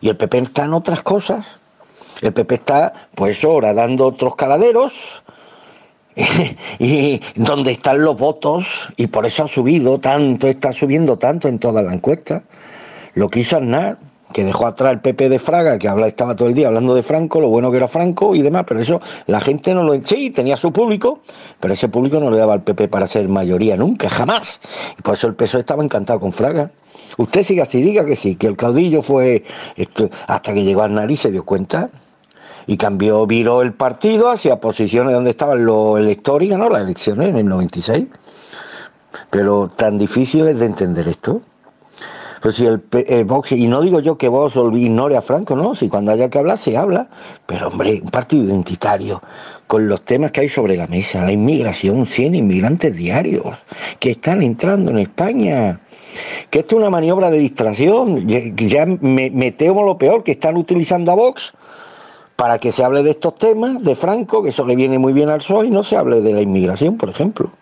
[0.00, 1.46] Y el PP está en otras cosas.
[2.20, 5.24] El PP está, pues ahora, dando otros caladeros,
[6.78, 11.58] y donde están los votos, y por eso ha subido tanto, está subiendo tanto en
[11.58, 12.44] toda la encuesta.
[13.14, 13.60] Lo que hizo
[14.32, 17.40] que dejó atrás el PP de Fraga, que estaba todo el día hablando de Franco,
[17.40, 20.00] lo bueno que era Franco y demás, pero eso la gente no lo...
[20.02, 21.20] Sí, tenía su público,
[21.60, 24.60] pero ese público no le daba al PP para ser mayoría nunca, jamás.
[24.98, 26.70] Y por eso el PSOE estaba encantado con Fraga.
[27.16, 29.44] Usted siga así, diga que sí, que el caudillo fue
[30.26, 31.90] hasta que llegó a nariz se dio cuenta
[32.66, 37.28] y cambió, viró el partido hacia posiciones donde estaban los electores y ganó las elecciones
[37.28, 38.06] en el 96.
[39.30, 41.42] Pero tan difícil es de entender esto.
[42.42, 45.76] Pues si el, el Vox, y no digo yo que vos ignore a Franco, no,
[45.76, 47.08] si cuando haya que hablar se habla,
[47.46, 49.22] pero hombre, un partido identitario,
[49.68, 53.64] con los temas que hay sobre la mesa, la inmigración, 100 inmigrantes diarios
[54.00, 55.80] que están entrando en España
[56.50, 60.56] que esto es una maniobra de distracción, ya me, me, temo lo peor, que están
[60.56, 61.54] utilizando a Vox
[62.36, 65.28] para que se hable de estos temas, de Franco, que eso le viene muy bien
[65.28, 67.52] al PSOE, y no se hable de la inmigración, por ejemplo.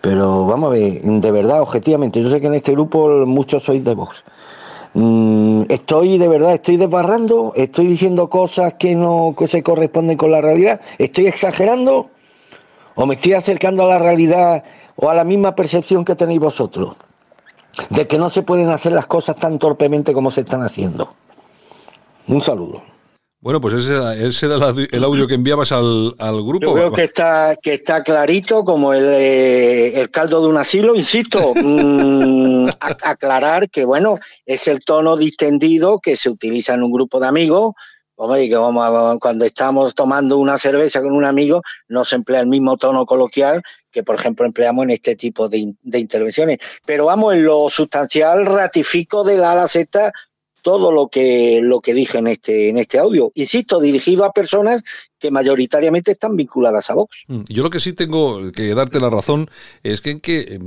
[0.00, 3.84] Pero vamos a ver, de verdad, objetivamente, yo sé que en este grupo muchos sois
[3.84, 4.24] de Vox.
[4.94, 10.32] Mm, estoy de verdad, estoy desbarrando, estoy diciendo cosas que no que se corresponden con
[10.32, 12.10] la realidad, estoy exagerando
[12.96, 14.64] o me estoy acercando a la realidad
[14.96, 16.96] o a la misma percepción que tenéis vosotros
[17.88, 21.14] de que no se pueden hacer las cosas tan torpemente como se están haciendo.
[22.26, 22.82] Un saludo.
[23.42, 26.66] Bueno, pues ese era, ese era el audio que enviabas al, al, grupo.
[26.66, 31.54] Yo creo que está, que está clarito como el, el caldo de un asilo, insisto.
[31.56, 37.28] mmm, aclarar que, bueno, es el tono distendido que se utiliza en un grupo de
[37.28, 37.72] amigos.
[38.16, 42.40] Hombre, que vamos a, cuando estamos tomando una cerveza con un amigo, no se emplea
[42.40, 46.58] el mismo tono coloquial que, por ejemplo, empleamos en este tipo de, de intervenciones.
[46.84, 50.12] Pero vamos, en lo sustancial ratifico de la ala Z
[50.62, 53.32] todo lo que lo que dije en este en este audio.
[53.34, 54.82] Insisto, dirigido a personas
[55.18, 57.24] que mayoritariamente están vinculadas a Vox.
[57.48, 59.50] Yo lo que sí tengo que darte la razón
[59.82, 60.58] es que, que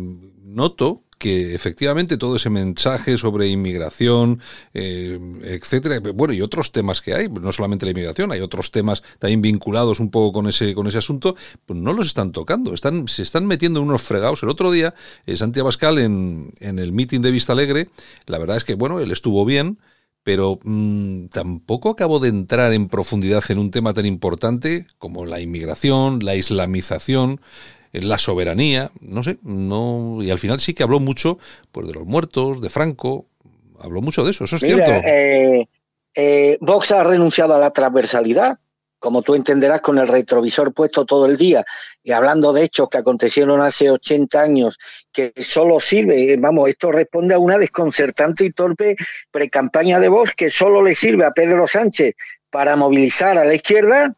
[0.44, 4.42] noto que efectivamente todo ese mensaje sobre inmigración,
[4.74, 9.02] eh, etcétera, bueno, y otros temas que hay, no solamente la inmigración, hay otros temas
[9.20, 13.08] también vinculados un poco con ese, con ese asunto, pues no los están tocando, están,
[13.08, 14.44] se están metiendo en unos fregados.
[14.44, 17.88] El otro día, eh, Santiago Pascal en, en el meeting de Vista Alegre,
[18.26, 19.80] la verdad es que, bueno, él estuvo bien,
[20.24, 25.40] pero mmm, tampoco acabo de entrar en profundidad en un tema tan importante como la
[25.40, 27.40] inmigración, la islamización,
[27.94, 31.38] la soberanía, no sé, no y al final sí que habló mucho
[31.72, 33.28] pues de los muertos, de Franco,
[33.80, 35.08] habló mucho de eso, eso es Mira, cierto.
[35.08, 35.68] Eh,
[36.16, 38.58] eh, Vox ha renunciado a la transversalidad,
[38.98, 41.64] como tú entenderás, con el retrovisor puesto todo el día
[42.02, 44.80] y hablando de hechos que acontecieron hace 80 años,
[45.12, 48.96] que solo sirve, vamos, esto responde a una desconcertante y torpe
[49.30, 52.16] precampaña de Vox que solo le sirve a Pedro Sánchez
[52.50, 54.16] para movilizar a la izquierda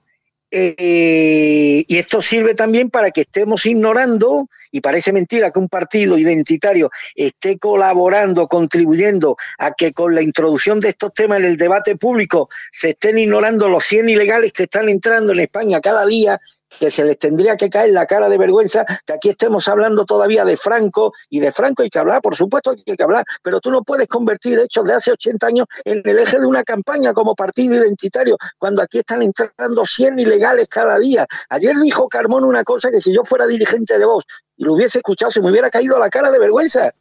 [0.57, 6.17] eh, y esto sirve también para que estemos ignorando, y parece mentira que un partido
[6.17, 11.97] identitario esté colaborando, contribuyendo a que con la introducción de estos temas en el debate
[11.97, 16.39] público se estén ignorando los 100 ilegales que están entrando en España cada día
[16.79, 20.45] que se les tendría que caer la cara de vergüenza que aquí estemos hablando todavía
[20.45, 23.71] de Franco y de Franco hay que hablar, por supuesto hay que hablar, pero tú
[23.71, 27.35] no puedes convertir hechos de hace 80 años en el eje de una campaña como
[27.35, 31.25] partido identitario cuando aquí están entrando 100 ilegales cada día.
[31.49, 34.25] Ayer dijo Carmón una cosa que si yo fuera dirigente de Vox
[34.57, 36.91] y lo hubiese escuchado se me hubiera caído la cara de vergüenza.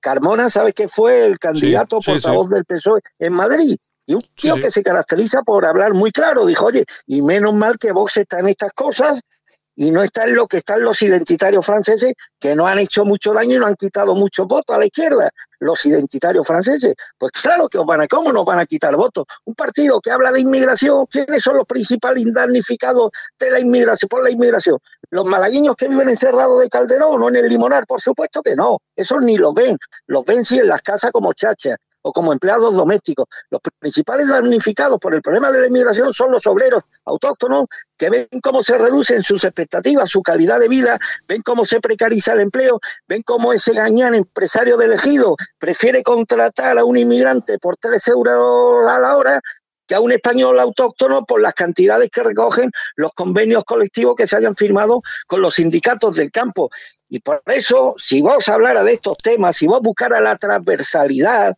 [0.00, 2.54] Carmona, ¿sabes qué fue el candidato Sí, sí, portavoz sí.
[2.54, 3.76] del PSOE en Madrid?
[4.06, 4.62] Y un tío Sí.
[4.62, 8.38] que se caracteriza por hablar muy claro, dijo, oye, y menos mal que Vox está
[8.40, 9.20] en estas cosas
[9.76, 13.32] y no está en lo que están los identitarios franceses, que no han hecho mucho
[13.32, 15.30] daño y no han quitado muchos votos a la izquierda.
[15.58, 19.24] Los identitarios franceses, pues claro que os van a, ¿cómo nos van a quitar votos?
[19.44, 24.22] Un partido que habla de inmigración, ¿quiénes son los principales damnificados de la inmigración, por
[24.22, 24.78] la inmigración?
[25.10, 28.78] Los malagueños que viven encerrados de Calderón o en el Limonar, por supuesto que no,
[28.94, 32.74] esos ni los ven, los ven sí en las casas como chachas o como empleados
[32.74, 33.26] domésticos.
[33.50, 38.28] Los principales damnificados por el problema de la inmigración son los obreros autóctonos que ven
[38.42, 42.78] cómo se reducen sus expectativas, su calidad de vida, ven cómo se precariza el empleo,
[43.08, 48.88] ven cómo ese gañán empresario de elegido prefiere contratar a un inmigrante por tres euros
[48.88, 49.40] a la hora
[49.86, 54.36] que a un español autóctono por las cantidades que recogen los convenios colectivos que se
[54.36, 56.70] hayan firmado con los sindicatos del campo.
[57.08, 61.54] Y por eso, si vos hablara de estos temas, si vos buscara la transversalidad,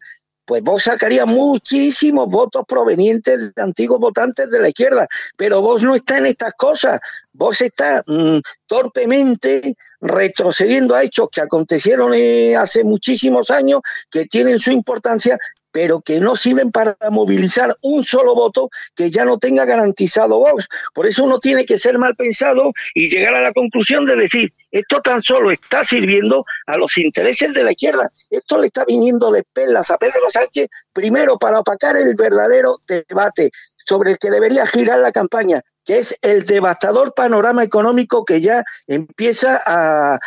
[0.46, 5.06] pues vos sacarías muchísimos votos provenientes de antiguos votantes de la izquierda,
[5.36, 7.00] pero vos no está en estas cosas,
[7.32, 13.80] vos estás mm, torpemente retrocediendo a hechos que acontecieron eh, hace muchísimos años,
[14.10, 15.36] que tienen su importancia,
[15.76, 20.68] pero que no sirven para movilizar un solo voto que ya no tenga garantizado Vox.
[20.94, 24.54] Por eso uno tiene que ser mal pensado y llegar a la conclusión de decir,
[24.70, 28.10] esto tan solo está sirviendo a los intereses de la izquierda.
[28.30, 33.50] Esto le está viniendo de pelas a Pedro Sánchez, primero para opacar el verdadero debate
[33.76, 38.64] sobre el que debería girar la campaña, que es el devastador panorama económico que ya
[38.86, 40.18] empieza a,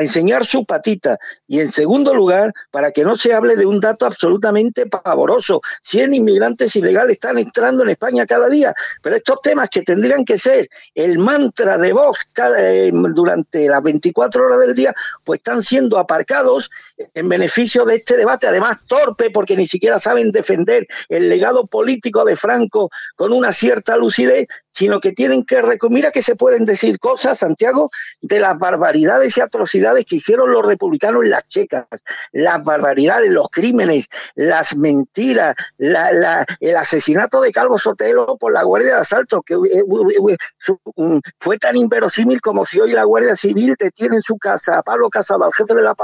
[0.00, 1.18] enseñar su patita.
[1.48, 6.14] Y en segundo lugar, para que no se hable de un dato absolutamente pavoroso, 100
[6.14, 10.68] inmigrantes ilegales están entrando en España cada día, pero estos temas que tendrían que ser
[10.94, 12.20] el mantra de Vox
[12.58, 16.70] eh, durante las 24 horas del día, pues están siendo aparcados
[17.14, 22.24] en beneficio de este debate, además torpe porque ni siquiera saben defender el legado político
[22.24, 26.98] de Franco con una cierta lucidez, sino que tienen que mira que se pueden decir
[26.98, 31.86] cosas, Santiago, de las barbaridades y atrocidades que hicieron los republicanos en las checas,
[32.32, 39.00] las barbaridades, los crímenes, las mentiras, el asesinato de Calvo Sotelo por la Guardia de
[39.00, 44.38] Asalto, que mm, fue tan inverosímil como si hoy la Guardia Civil detiene en su
[44.38, 45.94] casa a Pablo Casado, al jefe de la,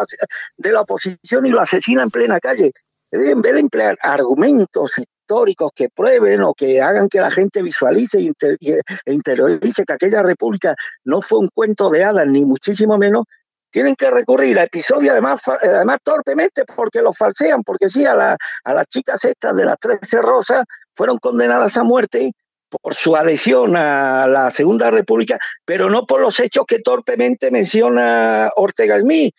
[0.57, 2.73] de la oposición, y lo asesina en plena calle.
[3.11, 4.93] En vez de emplear argumentos
[5.29, 10.75] históricos que prueben o que hagan que la gente visualice e interiorice que aquella república
[11.05, 13.25] no fue un cuento de hadas, ni muchísimo menos,
[13.71, 18.75] tienen que recurrir a episodios además, además torpemente porque los falsean, porque sí, a, a
[18.75, 20.65] las chicas estas de las 13 rosas
[20.95, 22.33] fueron condenadas a muerte
[22.71, 28.49] por su adhesión a la Segunda República, pero no por los hechos que torpemente menciona
[28.57, 29.35] Ortega Smith,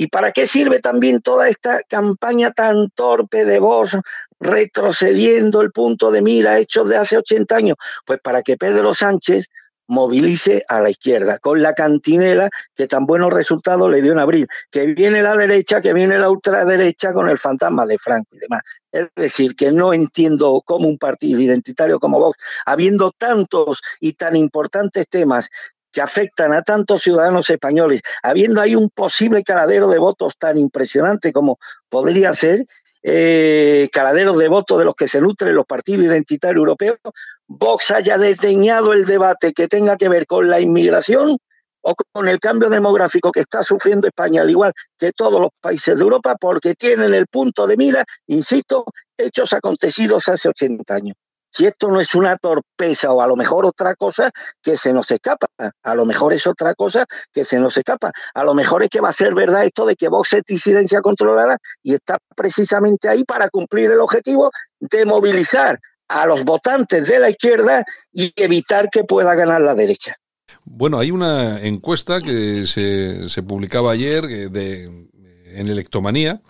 [0.00, 3.98] ¿Y para qué sirve también toda esta campaña tan torpe de voz
[4.40, 7.76] retrocediendo el punto de mira hecho de hace 80 años?
[8.04, 9.48] Pues para que Pedro Sánchez
[9.90, 14.46] movilice a la izquierda, con la cantinela que tan buenos resultados le dio en abril,
[14.70, 18.62] que viene la derecha, que viene la ultraderecha con el fantasma de Franco y demás.
[18.92, 24.36] Es decir, que no entiendo cómo un partido identitario como Vox, habiendo tantos y tan
[24.36, 25.50] importantes temas
[25.92, 31.32] que afectan a tantos ciudadanos españoles, habiendo ahí un posible caladero de votos tan impresionante
[31.32, 32.64] como podría ser,
[33.02, 36.98] eh, de votos de los que se nutren los partidos identitarios europeos,
[37.46, 41.36] Vox haya desdeñado el debate que tenga que ver con la inmigración
[41.82, 45.96] o con el cambio demográfico que está sufriendo España, al igual que todos los países
[45.96, 48.84] de Europa, porque tienen el punto de mira, insisto,
[49.16, 51.16] hechos acontecidos hace 80 años
[51.50, 54.30] si esto no es una torpeza o a lo mejor otra cosa
[54.62, 55.48] que se nos escapa,
[55.82, 59.00] a lo mejor es otra cosa que se nos escapa, a lo mejor es que
[59.00, 63.24] va a ser verdad esto de que Vox es disidencia controlada y está precisamente ahí
[63.24, 69.04] para cumplir el objetivo de movilizar a los votantes de la izquierda y evitar que
[69.04, 70.16] pueda ganar la derecha.
[70.64, 76.40] Bueno, hay una encuesta que se, publicaba ayer eh, de, en Electomanía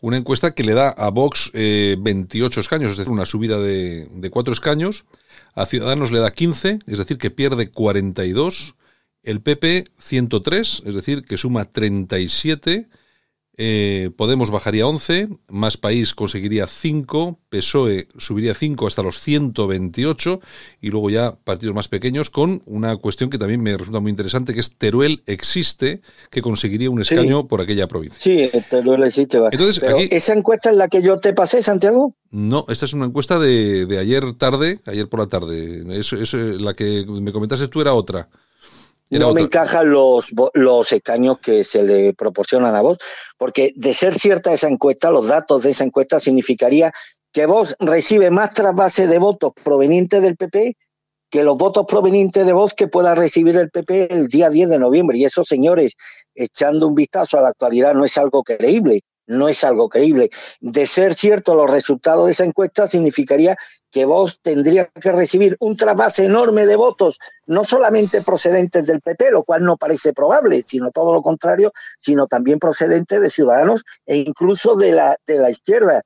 [0.00, 4.08] una encuesta que le da a Vox 28 eh, escaños, es decir, una subida de,
[4.12, 5.04] de 4 escaños.
[5.54, 8.74] A Ciudadanos le da 15, es decir, que pierde 42.
[9.22, 12.88] El PP 103, es decir, que suma 37
[13.58, 20.40] eh, Podemos bajaría 11, Más País conseguiría 5, PSOE subiría 5 hasta los 128
[20.80, 24.52] y luego ya partidos más pequeños con una cuestión que también me resulta muy interesante
[24.52, 28.18] que es Teruel existe, que conseguiría un escaño por aquella provincia.
[28.18, 29.38] Sí, Teruel existe.
[29.50, 32.14] Entonces, ¿Esa encuesta es la que yo te pasé, Santiago?
[32.30, 35.84] No, esta es una encuesta de, de ayer tarde, ayer por la tarde.
[35.98, 38.28] Eso, eso, la que me comentaste tú era otra
[39.10, 42.98] no me encajan los, los escaños que se le proporcionan a vos,
[43.38, 46.92] porque de ser cierta esa encuesta, los datos de esa encuesta significaría
[47.32, 50.76] que vos recibe más trasvase de votos provenientes del PP
[51.30, 54.78] que los votos provenientes de vos que pueda recibir el PP el día 10 de
[54.78, 55.18] noviembre.
[55.18, 55.96] Y eso, señores,
[56.34, 60.30] echando un vistazo a la actualidad, no es algo creíble no es algo creíble.
[60.60, 63.56] De ser cierto los resultados de esa encuesta, significaría
[63.90, 69.30] que vos tendrías que recibir un trasvase enorme de votos, no solamente procedentes del PP,
[69.30, 74.16] lo cual no parece probable, sino todo lo contrario, sino también procedentes de ciudadanos e
[74.16, 76.02] incluso de la, de la izquierda.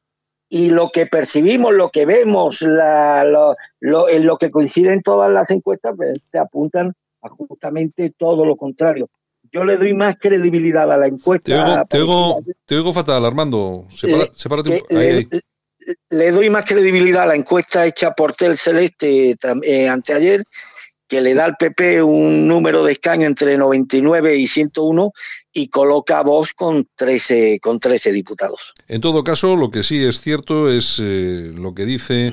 [0.49, 5.95] Y lo que percibimos, lo que vemos, lo, en lo que coinciden todas las encuestas,
[5.97, 6.93] pues, te apuntan
[7.23, 9.09] a justamente todo lo contrario
[9.53, 11.85] yo le doy más credibilidad a la encuesta.
[11.89, 13.87] Te oigo, fatal, Armando.
[13.91, 15.29] Separa, eh, ahí,
[16.11, 20.45] le doy más credibilidad a la encuesta hecha por Tel Celeste eh, anteayer,
[21.09, 25.13] que le da al PP un número de escaños entre 99 y 101
[25.53, 28.75] y coloca a Vox con 13, con 13 diputados.
[28.87, 32.31] En todo caso, lo que sí es cierto es eh, lo que dice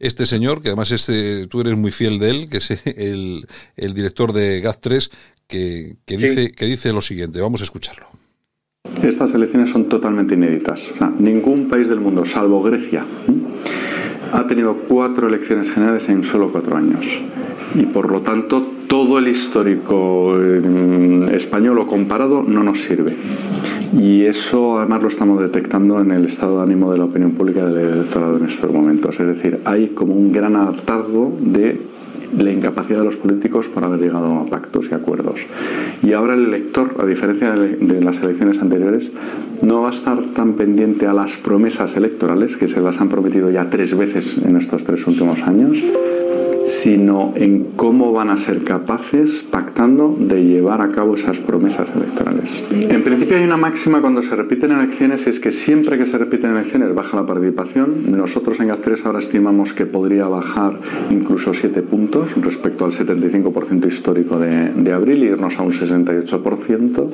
[0.00, 3.46] este señor, que además este, tú eres muy fiel de él, que es el,
[3.76, 5.10] el director de GAZ3,
[5.46, 7.40] que, que dice, que dice lo siguiente.
[7.40, 8.06] Vamos a escucharlo.
[9.02, 10.90] Estas elecciones son totalmente inéditas.
[11.18, 13.04] ningún país del mundo, salvo Grecia,
[14.32, 17.20] ha tenido cuatro elecciones generales en solo cuatro años.
[17.74, 23.14] Y por lo tanto, todo el histórico mm, español o comparado no nos sirve.
[23.92, 27.66] Y eso además lo estamos detectando en el estado de ánimo de la opinión pública
[27.66, 29.18] del electorado en estos momentos.
[29.20, 31.80] Es decir, hay como un gran hartazgo de
[32.36, 35.46] la incapacidad de los políticos por haber llegado a pactos y acuerdos.
[36.02, 39.12] Y ahora el elector, a diferencia de las elecciones anteriores,
[39.62, 43.50] no va a estar tan pendiente a las promesas electorales, que se las han prometido
[43.50, 45.82] ya tres veces en estos tres últimos años,
[46.66, 52.64] sino en cómo van a ser capaces, pactando, de llevar a cabo esas promesas electorales.
[52.72, 56.50] En principio hay una máxima cuando se repiten elecciones, es que siempre que se repiten
[56.50, 58.10] elecciones baja la participación.
[58.10, 64.38] Nosotros en GAT3 ahora estimamos que podría bajar incluso 7 puntos respecto al 75% histórico
[64.38, 67.08] de, de abril y irnos a un 68%.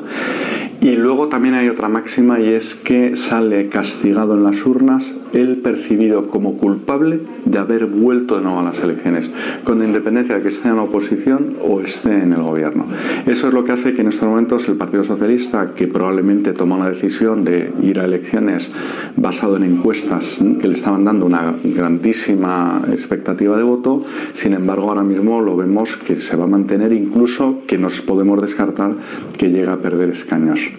[0.81, 5.59] Y luego también hay otra máxima y es que sale castigado en las urnas el
[5.59, 9.31] percibido como culpable de haber vuelto de nuevo a las elecciones
[9.65, 12.87] con independencia de que esté en la oposición o esté en el gobierno.
[13.27, 16.79] Eso es lo que hace que en estos momentos el Partido Socialista, que probablemente tomó
[16.79, 18.71] la decisión de ir a elecciones
[19.17, 25.03] basado en encuestas que le estaban dando una grandísima expectativa de voto, sin embargo ahora
[25.03, 28.93] mismo lo vemos que se va a mantener incluso que nos podemos descartar
[29.39, 30.71] que llega a perder escaños.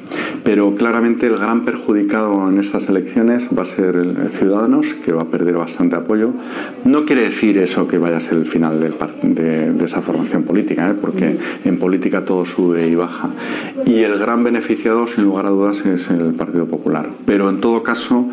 [0.43, 5.22] Pero claramente el gran perjudicado en estas elecciones va a ser el Ciudadanos, que va
[5.22, 6.32] a perder bastante apoyo.
[6.86, 10.93] No quiere decir eso que vaya a ser el final de, esa formación política, ¿eh?
[10.99, 13.29] porque en política todo sube y baja.
[13.85, 17.09] Y el gran beneficiado, sin lugar a dudas, es el Partido Popular.
[17.25, 18.25] Pero en todo caso,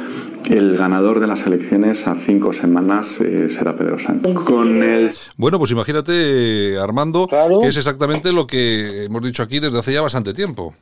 [0.45, 4.35] el ganador de las elecciones a cinco semanas eh, será Pedro Sánchez.
[4.35, 5.11] Con el...
[5.37, 10.03] Bueno, pues imagínate, Armando, que es exactamente lo que hemos dicho aquí desde hace ya
[10.03, 10.75] bastante tiempo.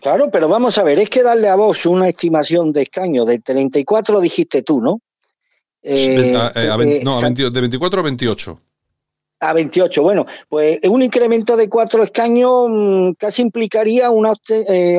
[0.00, 3.38] Claro, pero vamos a ver, es que darle a vos una estimación de escaño de
[3.38, 5.00] 34, dijiste tú, ¿no?
[5.88, 8.60] Eh, eh, no, de 24 a 28.
[9.38, 14.98] A 28, bueno, pues un incremento de cuatro escaños mm, casi implicaría una eh,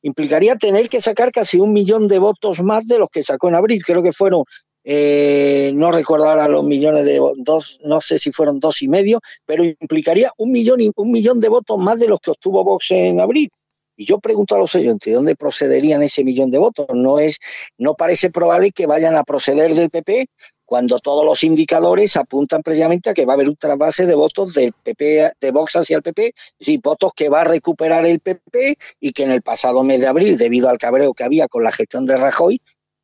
[0.00, 3.56] implicaría tener que sacar casi un millón de votos más de los que sacó en
[3.56, 3.84] abril.
[3.84, 4.44] Creo que fueron,
[4.84, 9.62] no recuerdo ahora los millones de dos, no sé si fueron dos y medio, pero
[9.62, 13.50] implicaría un millón, un millón de votos más de los que obtuvo Vox en abril.
[13.96, 16.86] Y yo pregunto a los oyentes, ¿de dónde procederían ese millón de votos?
[16.94, 17.38] No es,
[17.78, 20.28] no parece probable que vayan a proceder del PP
[20.72, 24.54] cuando todos los indicadores apuntan precisamente a que va a haber un trasvase de votos
[24.54, 28.78] del PP, de Vox hacia el PP, es votos que va a recuperar el PP
[28.98, 31.72] y que en el pasado mes de abril, debido al cabreo que había con la
[31.72, 32.62] gestión de Rajoy,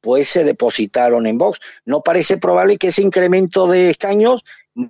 [0.09, 1.61] pues se depositaron en Vox.
[1.85, 4.43] No parece probable que ese incremento de escaños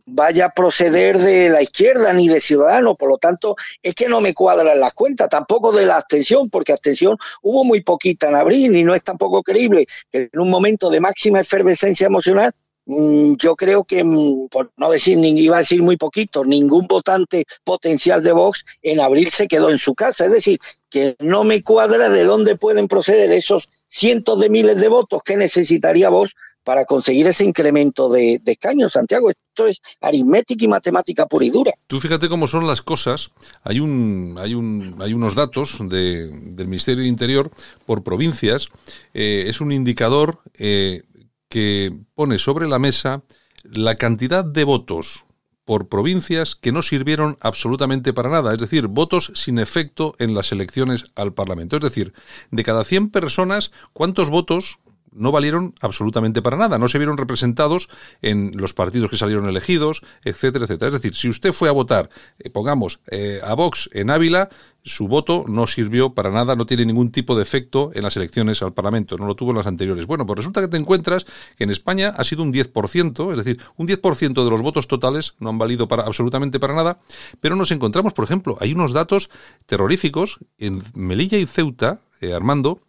[0.07, 4.21] vaya a proceder de la izquierda ni de Ciudadanos, por lo tanto, es que no
[4.21, 8.77] me cuadran las cuentas, tampoco de la abstención, porque abstención hubo muy poquita en abril
[8.77, 12.53] y no es tampoco creíble que en un momento de máxima efervescencia emocional
[12.87, 16.87] mm, yo creo que, mm, por no decir, ni iba a decir muy poquito, ningún
[16.87, 20.27] votante potencial de Vox en abril se quedó en su casa.
[20.27, 24.89] Es decir, que no me cuadra de dónde pueden proceder esos cientos de miles de
[24.89, 29.31] votos que necesitaría Vox para conseguir ese incremento de, escaños, Santiago.
[29.31, 31.73] Esto es aritmética y matemática pura y dura.
[31.87, 33.31] Tú fíjate cómo son las cosas.
[33.63, 37.51] Hay un, hay un, hay unos datos del Ministerio de Interior
[37.87, 38.69] por provincias.
[39.15, 41.03] Eh, es un indicador eh,
[41.49, 43.23] que pone sobre la mesa
[43.65, 45.25] la cantidad de votos
[45.69, 50.51] por provincias que no sirvieron absolutamente para nada, es decir, votos sin efecto en las
[50.51, 51.77] elecciones al Parlamento.
[51.77, 52.15] Es decir,
[52.51, 54.79] de cada 100 personas, ¿cuántos votos
[55.19, 57.89] no valieron absolutamente para nada, no se vieron representados
[58.23, 60.89] en los partidos que salieron elegidos, etcétera, etcétera.
[60.89, 62.09] Es decir, si usted fue a votar,
[62.39, 64.49] eh, pongamos, eh, a Vox en Ávila,
[64.85, 68.63] su voto no sirvió para nada, no tiene ningún tipo de efecto en las elecciones
[68.63, 70.07] al Parlamento, no lo tuvo en las anteriores.
[70.07, 71.25] Bueno, pues resulta que te encuentras
[71.57, 75.35] que en España ha sido un 10%, es decir, un 10% de los votos totales
[75.39, 77.01] no han valido para absolutamente para nada,
[77.41, 79.31] pero nos encontramos, por ejemplo, hay unos datos
[79.67, 82.81] terroríficos en Melilla y Ceuta, eh, Armando,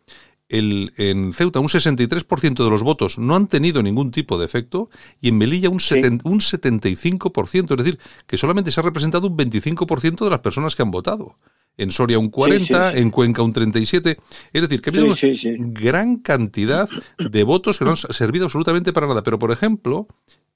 [0.50, 4.90] el, en Ceuta un 63% de los votos no han tenido ningún tipo de efecto
[5.22, 10.24] y en Melilla un, un 75%, es decir, que solamente se ha representado un 25%
[10.24, 11.38] de las personas que han votado.
[11.78, 14.18] en Soria un 40, en Cuenca un 37.
[14.52, 15.16] Es decir, que ha habido una
[15.72, 19.24] gran cantidad de votos que no han servido absolutamente para nada.
[19.24, 20.08] Pero, por ejemplo,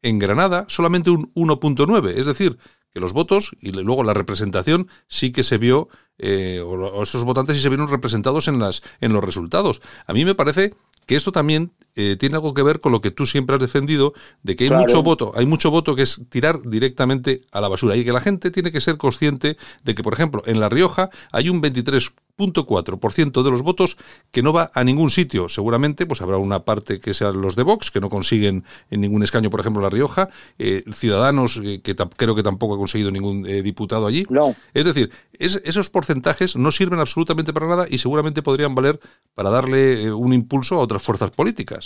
[0.04, 2.10] en Granada solamente un 1.9.
[2.16, 2.60] Es decir,
[2.94, 5.90] que los votos y luego la representación sí que se vio,
[6.20, 9.82] eh, o esos votantes sí se vieron representados en, las, en los resultados.
[10.06, 10.76] A mí me parece
[11.08, 14.14] que esto también eh, tiene algo que ver con lo que tú siempre has defendido,
[14.42, 17.96] de que hay mucho voto, hay mucho voto que es tirar directamente a la basura
[17.96, 21.12] y que la gente tiene que ser consciente de que, por ejemplo, en La Rioja
[21.32, 23.98] hay un 23.4% de los votos
[24.32, 25.50] que no va a ningún sitio.
[25.50, 29.22] Seguramente pues habrá una parte que sean los de Vox, que no consiguen en ningún
[29.22, 33.44] escaño, por ejemplo, La Rioja, eh, Ciudadanos, eh, que creo que tampoco ha conseguido ningún
[33.44, 34.26] diputado allí.
[34.30, 34.56] No.
[34.74, 39.00] Es decir, esos porcentajes no sirven absolutamente para nada y seguramente podrían valer
[39.36, 41.83] para darle un impulso a otras fuerzas políticas.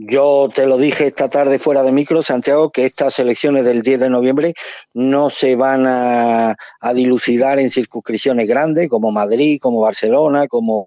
[0.00, 3.98] Yo te lo dije esta tarde fuera de micro, Santiago, que estas elecciones del 10
[3.98, 4.54] de noviembre
[4.94, 6.54] no se van a,
[6.94, 10.86] dilucidar en circunscripciones grandes como Madrid, como Barcelona, como,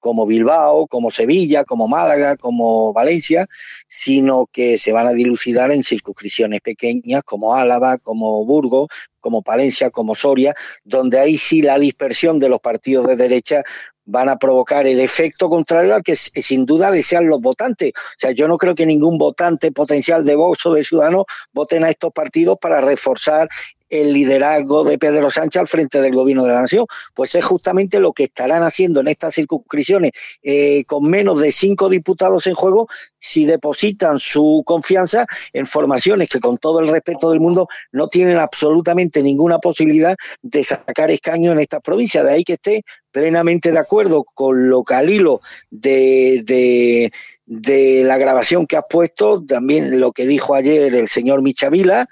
[0.00, 3.46] como Bilbao, como Sevilla, como Málaga, como Valencia,
[3.86, 8.88] sino que se van a dilucidar en circunscripciones pequeñas como Álava, como Burgos,
[9.20, 13.62] como Palencia, como Soria, donde ahí sí la dispersión de los partidos de derecha
[14.10, 17.92] van a provocar el efecto contrario al que sin duda desean los votantes.
[17.96, 21.84] O sea, yo no creo que ningún votante potencial de Vox o de Ciudadanos voten
[21.84, 23.48] a estos partidos para reforzar
[23.90, 26.86] el liderazgo de Pedro Sánchez al frente del gobierno de la nación.
[27.14, 30.12] Pues es justamente lo que estarán haciendo en estas circunscripciones
[30.42, 32.88] eh, con menos de cinco diputados en juego
[33.18, 38.38] si depositan su confianza en formaciones que con todo el respeto del mundo no tienen
[38.38, 42.24] absolutamente ninguna posibilidad de sacar escaño en estas provincias.
[42.24, 47.12] De ahí que esté plenamente de acuerdo con lo que al hilo de, de,
[47.46, 52.08] de la grabación que has puesto, también lo que dijo ayer el señor Michavila,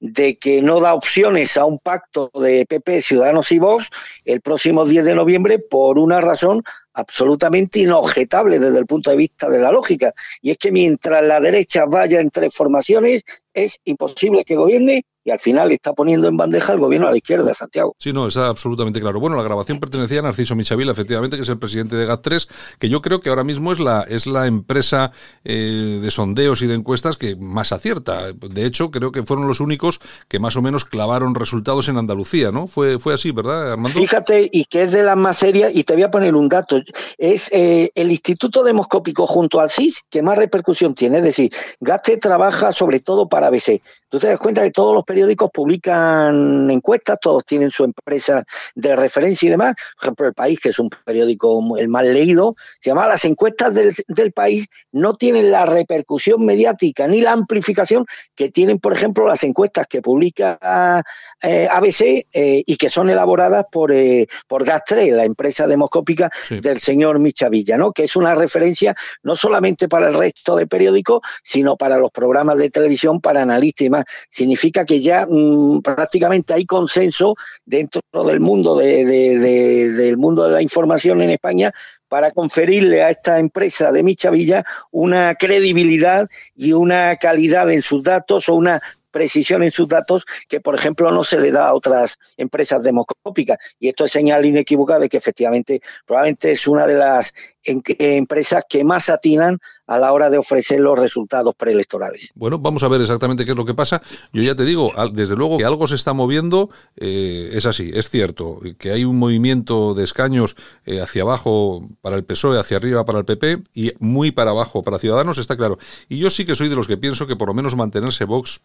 [0.00, 3.88] de que no da opciones a un pacto de PP, Ciudadanos y Vox
[4.24, 9.48] el próximo 10 de noviembre por una razón absolutamente inobjetable desde el punto de vista
[9.48, 10.12] de la lógica.
[10.42, 13.22] Y es que mientras la derecha vaya entre formaciones,
[13.54, 17.16] es imposible que gobierne y al final está poniendo en bandeja el gobierno a la
[17.16, 17.96] izquierda, Santiago.
[17.98, 19.18] Sí, no, está absolutamente claro.
[19.18, 22.48] Bueno, la grabación pertenecía a Narciso Michavila, efectivamente, que es el presidente de GAT3,
[22.78, 25.10] que yo creo que ahora mismo es la, es la empresa
[25.42, 28.32] eh, de sondeos y de encuestas que más acierta.
[28.34, 29.98] De hecho, creo que fueron los únicos
[30.28, 32.68] que más o menos clavaron resultados en Andalucía, ¿no?
[32.68, 33.98] Fue, fue así, ¿verdad, Armando?
[33.98, 36.80] Fíjate, y que es de las más serias, y te voy a poner un dato.
[37.18, 41.18] Es eh, el Instituto Demoscópico junto al CIS que más repercusión tiene.
[41.18, 41.50] Es decir,
[41.80, 43.80] GAT3 trabaja sobre todo para ABC.
[44.16, 48.42] Tú te das cuenta que todos los periódicos publican encuestas, todos tienen su empresa
[48.74, 49.74] de referencia y demás.
[49.94, 53.74] Por ejemplo, El País, que es un periódico el más leído, se llama Las encuestas
[53.74, 59.44] del, país no tienen la repercusión mediática ni la amplificación que tienen, por ejemplo, las
[59.44, 61.04] encuestas que publica
[61.42, 66.80] eh, ABC eh, y que son elaboradas por, eh, por Gastre, la empresa demoscópica del
[66.80, 67.92] señor Michavilla, ¿no?
[67.92, 72.56] que es una referencia no solamente para el resto de periódicos, sino para los programas
[72.56, 74.04] de televisión, para analistas y más.
[74.30, 77.34] Significa que ya mm, prácticamente hay consenso
[77.66, 81.70] dentro del mundo de, del mundo de la información en España
[82.08, 88.48] para conferirle a esta empresa de Michavilla una credibilidad y una calidad en sus datos
[88.48, 88.80] o una
[89.16, 93.56] precisión en sus datos que, por ejemplo, no se le da a otras empresas demoscópicas.
[93.80, 97.32] Y esto es señal inequívoca de que efectivamente probablemente es una de las
[97.64, 102.30] empresas que más atinan a la hora de ofrecer los resultados preelectorales.
[102.34, 104.02] Bueno, vamos a ver exactamente qué es lo que pasa.
[104.32, 108.10] Yo ya te digo, desde luego que algo se está moviendo, eh, es así, es
[108.10, 113.04] cierto, que hay un movimiento de escaños eh, hacia abajo para el PSOE, hacia arriba
[113.04, 115.78] para el PP y muy para abajo para Ciudadanos, está claro.
[116.08, 118.60] Y yo sí que soy de los que pienso que por lo menos mantenerse Vox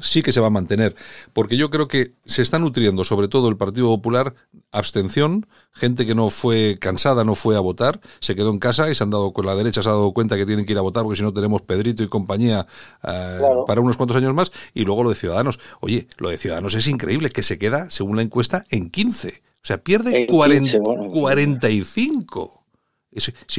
[0.00, 0.94] sí que se va a mantener,
[1.32, 4.34] porque yo creo que se está nutriendo sobre todo el Partido Popular
[4.72, 8.94] abstención, gente que no fue cansada, no fue a votar, se quedó en casa y
[8.94, 10.82] se han dado con la derecha se ha dado cuenta que tienen que ir a
[10.82, 12.66] votar porque si no tenemos Pedrito y compañía
[13.02, 15.58] eh, para unos cuantos años más y luego lo de Ciudadanos.
[15.80, 19.42] Oye, lo de Ciudadanos es increíble que se queda, según la encuesta, en 15.
[19.62, 22.55] O sea, pierde 45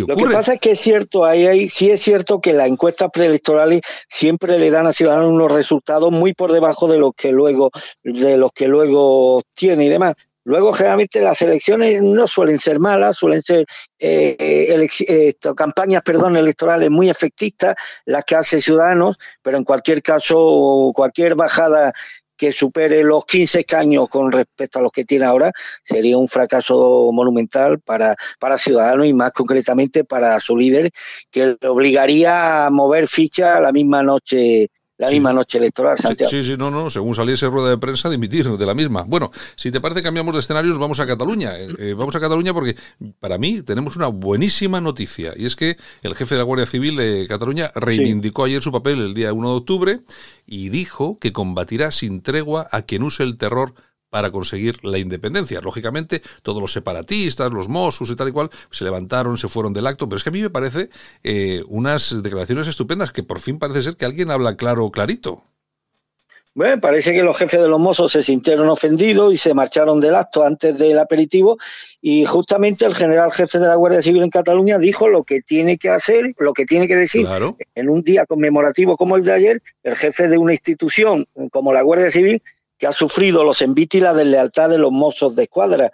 [0.07, 3.09] lo que pasa es que es cierto, ahí, ahí sí es cierto que las encuestas
[3.11, 7.71] preelectorales siempre le dan a Ciudadanos unos resultados muy por debajo de los que luego,
[8.03, 10.13] de los que luego tiene y demás.
[10.43, 13.65] Luego, generalmente, las elecciones no suelen ser malas, suelen ser
[13.99, 20.93] eh, eh, campañas perdón, electorales muy efectistas, las que hace Ciudadanos, pero en cualquier caso,
[20.95, 21.91] cualquier bajada
[22.37, 25.51] que supere los 15 escaños con respecto a los que tiene ahora
[25.83, 30.91] sería un fracaso monumental para, para Ciudadanos y más concretamente para su líder,
[31.31, 36.29] que le obligaría a mover ficha la misma noche la misma noche electoral, Santiago.
[36.29, 39.03] Sí, sí, no, no, según saliese rueda de prensa, dimitir de la misma.
[39.03, 41.57] Bueno, si te parece, cambiamos de escenarios, vamos a Cataluña.
[41.57, 42.75] Eh, eh, vamos a Cataluña porque
[43.19, 46.95] para mí tenemos una buenísima noticia y es que el jefe de la Guardia Civil
[46.95, 49.99] de Cataluña reivindicó ayer su papel el día 1 de octubre
[50.47, 53.75] y dijo que combatirá sin tregua a quien use el terror
[54.17, 55.61] para conseguir la independencia.
[55.61, 59.85] Lógicamente, todos los separatistas, los Mossos y tal y cual, se levantaron, se fueron del
[59.85, 60.89] acto, pero es que a mí me parece
[61.23, 65.43] eh, unas declaraciones estupendas que por fin parece ser que alguien habla claro, clarito.
[66.55, 70.15] Bueno, parece que los jefes de los mozos se sintieron ofendidos y se marcharon del
[70.15, 71.59] acto antes del aperitivo
[72.01, 75.77] y justamente el general jefe de la Guardia Civil en Cataluña dijo lo que tiene
[75.77, 77.27] que hacer, lo que tiene que decir
[77.75, 81.83] en un día conmemorativo como el de ayer, el jefe de una institución como la
[81.83, 82.41] Guardia Civil
[82.77, 85.91] que ha sufrido los envites y la deslealtad de los mozos de escuadra.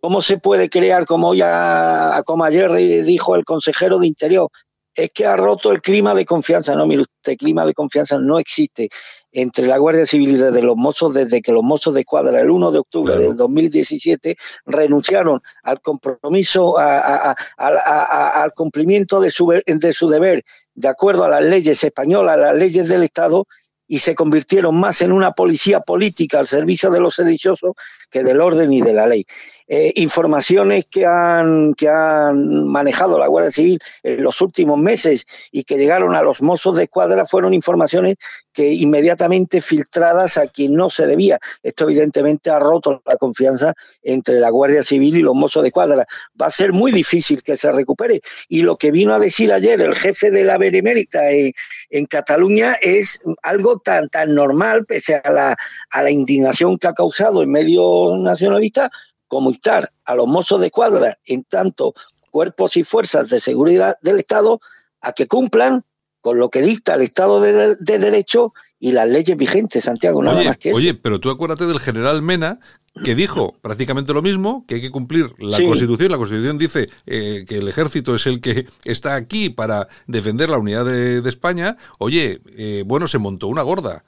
[0.00, 4.48] ¿Cómo se puede crear, como ya como ayer dijo el consejero de Interior,
[4.94, 6.74] es que ha roto el clima de confianza?
[6.74, 8.90] No, mire usted, clima de confianza no existe
[9.32, 12.50] entre la Guardia Civil y desde los mozos, desde que los mozos de escuadra el
[12.50, 20.42] 1 de octubre del 2017 renunciaron al compromiso, al cumplimiento de su, de su deber,
[20.74, 23.46] de acuerdo a las leyes españolas, a las leyes del Estado,
[23.88, 27.72] y se convirtieron más en una policía política al servicio de los sediciosos
[28.10, 29.26] que del orden y de la ley.
[29.70, 35.64] Eh, informaciones que han, que han manejado la Guardia Civil en los últimos meses y
[35.64, 38.16] que llegaron a los mozos de escuadra fueron informaciones
[38.50, 41.38] que inmediatamente filtradas a quien no se debía.
[41.62, 46.06] Esto evidentemente ha roto la confianza entre la Guardia Civil y los mozos de escuadra.
[46.40, 48.22] Va a ser muy difícil que se recupere.
[48.48, 51.52] Y lo que vino a decir ayer el jefe de la Benemérita en,
[51.90, 55.56] en Cataluña es algo tan, tan normal, pese a la,
[55.90, 58.90] a la indignación que ha causado en medio nacionalista,
[59.28, 61.94] como instar a los mozos de cuadra, en tanto
[62.30, 64.60] cuerpos y fuerzas de seguridad del Estado,
[65.00, 65.84] a que cumplan
[66.20, 70.58] con lo que dicta el Estado de, Derecho y las leyes vigentes, Santiago, nada más
[70.58, 70.78] que eso.
[70.78, 72.58] Oye, pero tú acuérdate del general Mena,
[73.04, 76.10] que dijo prácticamente lo mismo, que hay que cumplir la Constitución.
[76.10, 80.58] La Constitución dice eh, que el ejército es el que está aquí para defender la
[80.58, 81.76] unidad de, España.
[81.98, 84.04] Oye, eh, bueno, se montó una gorda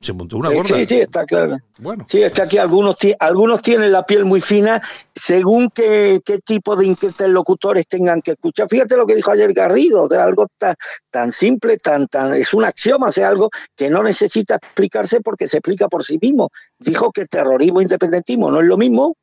[0.00, 0.76] se montó una gorda.
[0.76, 1.56] Sí, sí, está claro.
[1.78, 2.04] Bueno.
[2.06, 4.82] Sí, es que aquí algunos, algunos tienen la piel muy fina
[5.14, 8.68] según qué, qué tipo de interlocutores tengan que escuchar.
[8.68, 10.74] Fíjate lo que dijo ayer Garrido, de algo tan,
[11.10, 15.58] tan simple, tan, tan, es un axioma, es algo que no necesita explicarse porque se
[15.58, 16.50] explica por sí mismo.
[16.78, 19.16] Dijo que terrorismo e independentismo no es lo mismo,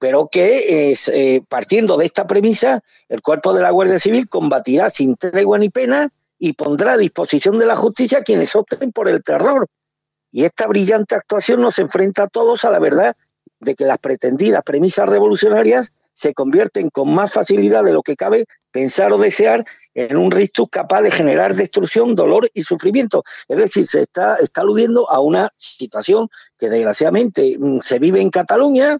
[0.00, 4.90] pero que es, eh, partiendo de esta premisa, el cuerpo de la Guardia Civil combatirá
[4.90, 9.08] sin tregua ni pena y pondrá a disposición de la justicia a quienes opten por
[9.08, 9.68] el terror
[10.34, 13.14] y esta brillante actuación nos enfrenta a todos a la verdad
[13.60, 18.46] de que las pretendidas premisas revolucionarias se convierten con más facilidad de lo que cabe
[18.72, 19.64] pensar o desear
[19.94, 23.22] en un rictus capaz de generar destrucción, dolor y sufrimiento.
[23.46, 26.28] Es decir, se está, está aludiendo a una situación
[26.58, 28.98] que desgraciadamente mm, se vive en Cataluña,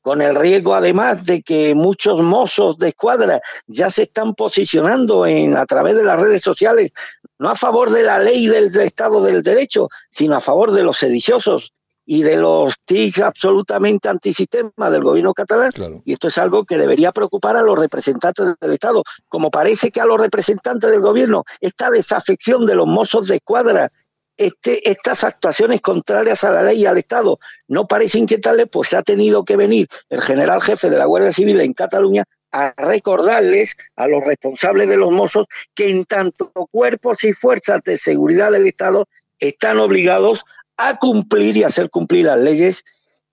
[0.00, 5.56] con el riesgo además de que muchos mozos de escuadra ya se están posicionando en,
[5.56, 6.92] a través de las redes sociales,
[7.38, 10.98] no a favor de la ley del, Estado del Derecho, sino a favor de los
[10.98, 11.72] sediciosos
[12.04, 15.70] y de los TICs absolutamente antisistema del gobierno catalán.
[16.06, 19.02] Y esto es algo que debería preocupar a los representantes del Estado.
[19.28, 23.92] Como parece que a los representantes del gobierno esta desafección de los mozos de escuadra
[24.38, 29.02] este, estas actuaciones contrarias a la ley y al Estado no parecen inquietarle, pues ha
[29.02, 34.08] tenido que venir el general jefe de la Guardia Civil en Cataluña a recordarles a
[34.08, 39.06] los responsables de los mozos que en tanto cuerpos y fuerzas de seguridad del Estado
[39.38, 40.44] están obligados
[40.76, 42.84] a cumplir y hacer cumplir las leyes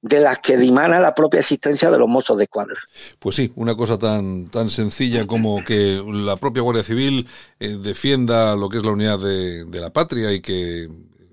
[0.01, 2.80] de las que dimana la propia existencia de los mozos de escuadra.
[3.18, 7.28] Pues sí, una cosa tan, tan sencilla como que la propia Guardia Civil
[7.59, 10.88] eh, defienda lo que es la unidad de, de la patria y que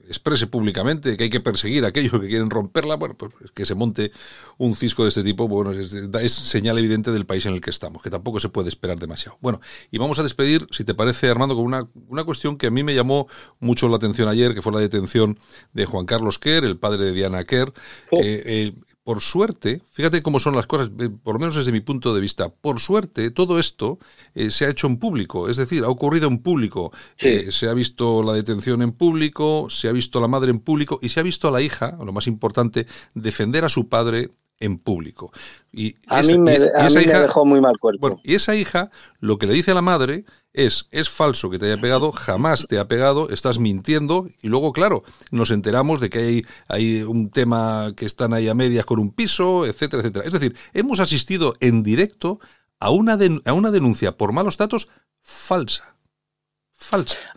[0.07, 3.75] exprese públicamente que hay que perseguir a aquellos que quieren romperla, bueno, pues que se
[3.75, 4.13] monte
[4.59, 8.03] un cisco de este tipo, bueno, es, señal evidente del país en el que estamos,
[8.03, 9.39] que tampoco se puede esperar demasiado.
[9.41, 12.71] Bueno, y vamos a despedir, si te parece, Armando, con una, una cuestión que a
[12.71, 13.29] mí me llamó
[13.61, 15.39] mucho la atención ayer, que fue la detención
[15.73, 17.73] de Juan Carlos Kerr, el padre de Diana Kerr.
[18.11, 18.21] Oh.
[18.23, 18.75] Eh,
[19.05, 22.21] por suerte, fíjate cómo son las cosas, eh, por lo menos desde mi punto de
[22.21, 23.99] vista, por suerte todo esto
[24.35, 26.93] eh, se ha hecho en público, es decir, ha ocurrido en público.
[27.19, 30.61] Eh, se ha visto la detención en público, se ha visto a la madre en
[30.61, 34.31] público y se ha visto a la hija, lo más importante, defender a su padre
[34.63, 35.33] en público.
[35.73, 38.21] Y a mí, me, dejó muy mal cuerpo.
[38.23, 38.91] y esa hija
[39.21, 42.67] lo que le dice a la madre es, es falso que te haya pegado, jamás
[42.69, 47.31] te ha pegado, estás mintiendo y luego, claro, nos enteramos de que hay, hay un
[47.31, 50.27] tema que están ahí a medias con un piso, etcétera, etcétera.
[50.27, 52.39] Es decir, hemos asistido en directo
[52.79, 54.89] a una, a una denuncia por malos datos
[55.23, 55.92] falsa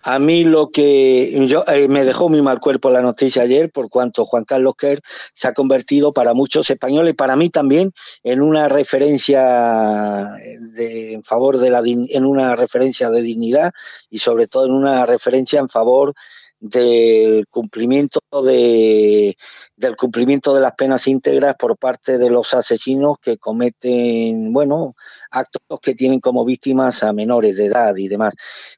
[0.03, 3.89] A mí lo que yo, eh, me dejó muy mal cuerpo la noticia ayer, por
[3.89, 5.01] cuanto Juan Carlos Kerr
[5.33, 7.93] se ha convertido para muchos españoles para mí también
[8.23, 10.35] en una referencia
[10.75, 13.71] de, en favor de la en una referencia de dignidad
[14.09, 16.15] y sobre todo en una referencia en favor
[16.59, 19.35] del cumplimiento de
[19.75, 24.95] del cumplimiento de las penas íntegras por parte de los asesinos que cometen, bueno,
[25.31, 28.35] actos que tienen como víctimas a menores de edad y demás.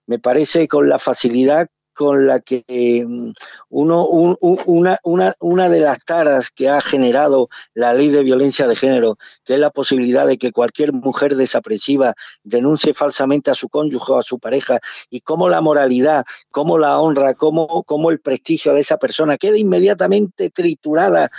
[0.08, 1.68] Me parece con la facilidad
[1.98, 2.64] con la que
[3.08, 3.32] mm,
[3.70, 8.76] uno, una, una, una de las taras que ha generado la ley de violencia de
[8.76, 14.12] género, que es la posibilidad de que cualquier mujer desapresiva denuncie falsamente a su cónyuge
[14.12, 14.78] o a su pareja,
[15.10, 19.58] y cómo la moralidad, cómo la honra, cómo, cómo el prestigio de esa persona queda
[19.58, 21.32] inmediatamente triturada,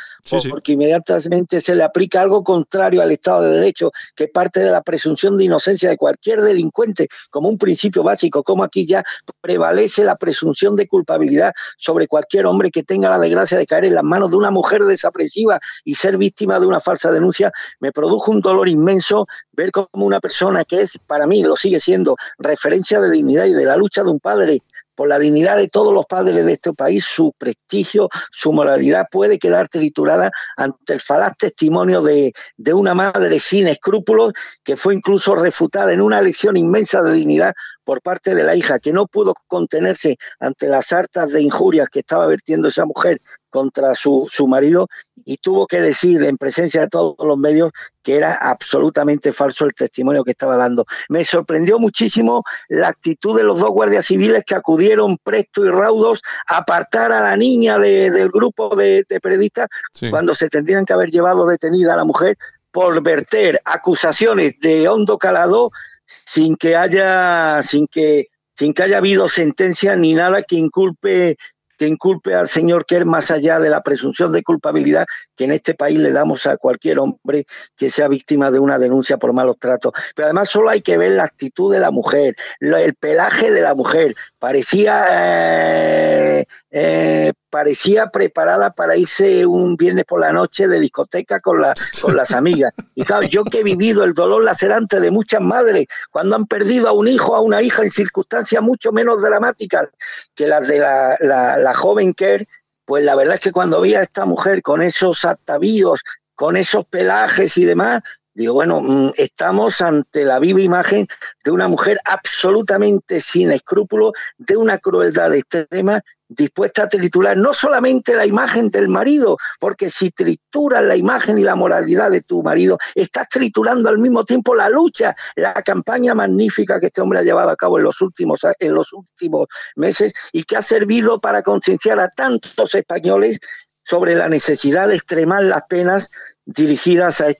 [0.50, 4.82] porque inmediatamente se le aplica algo contrario al Estado de Derecho, que parte de la
[4.82, 9.04] presunción de inocencia de cualquier delincuente, como un principio básico, como aquí ya
[9.40, 13.94] prevalece la presunción de culpabilidad sobre cualquier hombre que tenga la desgracia de caer en
[13.94, 18.30] las manos de una mujer desapresiva y ser víctima de una falsa denuncia, me produjo
[18.30, 23.00] un dolor inmenso ver como una persona que es, para mí, lo sigue siendo, referencia
[23.00, 24.62] de dignidad y de la lucha de un padre
[24.98, 29.38] por la dignidad de todos los padres de este país, su prestigio, su moralidad puede
[29.38, 34.32] quedar triturada ante el falaz testimonio de, de, una madre sin escrúpulos
[34.64, 38.80] que fue incluso refutada en una lección inmensa de dignidad por parte de la hija,
[38.80, 43.20] que no pudo contenerse ante las hartas de injurias que estaba vertiendo esa mujer
[43.50, 44.88] contra su, su marido
[45.24, 47.72] y tuvo que decir en presencia de todos los medios
[48.02, 50.86] que era absolutamente falso el testimonio que estaba dando.
[51.08, 56.22] Me sorprendió muchísimo la actitud de los dos guardias civiles que acudieron presto y raudos
[56.48, 59.68] a apartar a la niña del grupo de, periodistas
[60.10, 62.38] cuando se tendrían que haber llevado detenida a la mujer
[62.70, 65.70] por verter acusaciones de hondo calado
[66.06, 71.36] sin que haya, sin que, sin que haya habido sentencia ni nada que inculpe
[71.78, 75.06] que inculpe al señor Kerr más allá de la presunción de culpabilidad
[75.36, 79.16] que en este país le damos a cualquier hombre que sea víctima de una denuncia
[79.16, 79.92] por malos tratos.
[80.14, 83.74] Pero además solo hay que ver la actitud de la mujer, el pelaje de la
[83.74, 84.14] mujer.
[84.38, 91.62] Parecía, eh, eh, parecía preparada para irse un viernes por la noche de discoteca con,
[92.02, 92.72] con las amigas.
[92.94, 96.88] Y claro, yo que he vivido el dolor lacerante de muchas madres cuando han perdido
[96.88, 99.88] a un hijo, a una hija en circunstancias mucho menos dramáticas
[100.34, 102.46] que las de la, la, joven Kerr,
[102.84, 106.02] pues la verdad es que cuando vi a esta mujer con esos atavíos,
[106.34, 108.02] con esos pelajes y demás,
[108.38, 111.08] digo, bueno, mm, estamos ante la viva imagen
[111.42, 118.14] de una mujer absolutamente sin escrúpulos, de una crueldad extrema dispuesta a triturar no solamente
[118.14, 122.78] la imagen del marido, porque si trituras la imagen y la moralidad de tu marido,
[122.94, 127.50] estás triturando al mismo tiempo la lucha, la campaña magnífica que este hombre ha llevado
[127.50, 131.98] a cabo en los últimos, en los últimos meses y que ha servido para concienciar
[131.98, 133.40] a tantos españoles
[133.82, 136.10] sobre la necesidad de extremar las penas
[136.44, 137.30] dirigidas a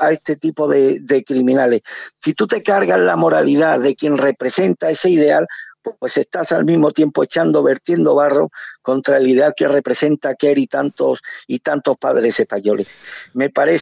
[0.00, 1.82] a este tipo de, criminales.
[2.14, 5.46] Si tú te cargas la moralidad de quien representa ese ideal,
[5.98, 8.50] pues estás al mismo tiempo echando, vertiendo barro
[8.80, 12.86] contra el ideal que representa Kerr y tantos, y tantos padres españoles.
[13.34, 13.72] Me parece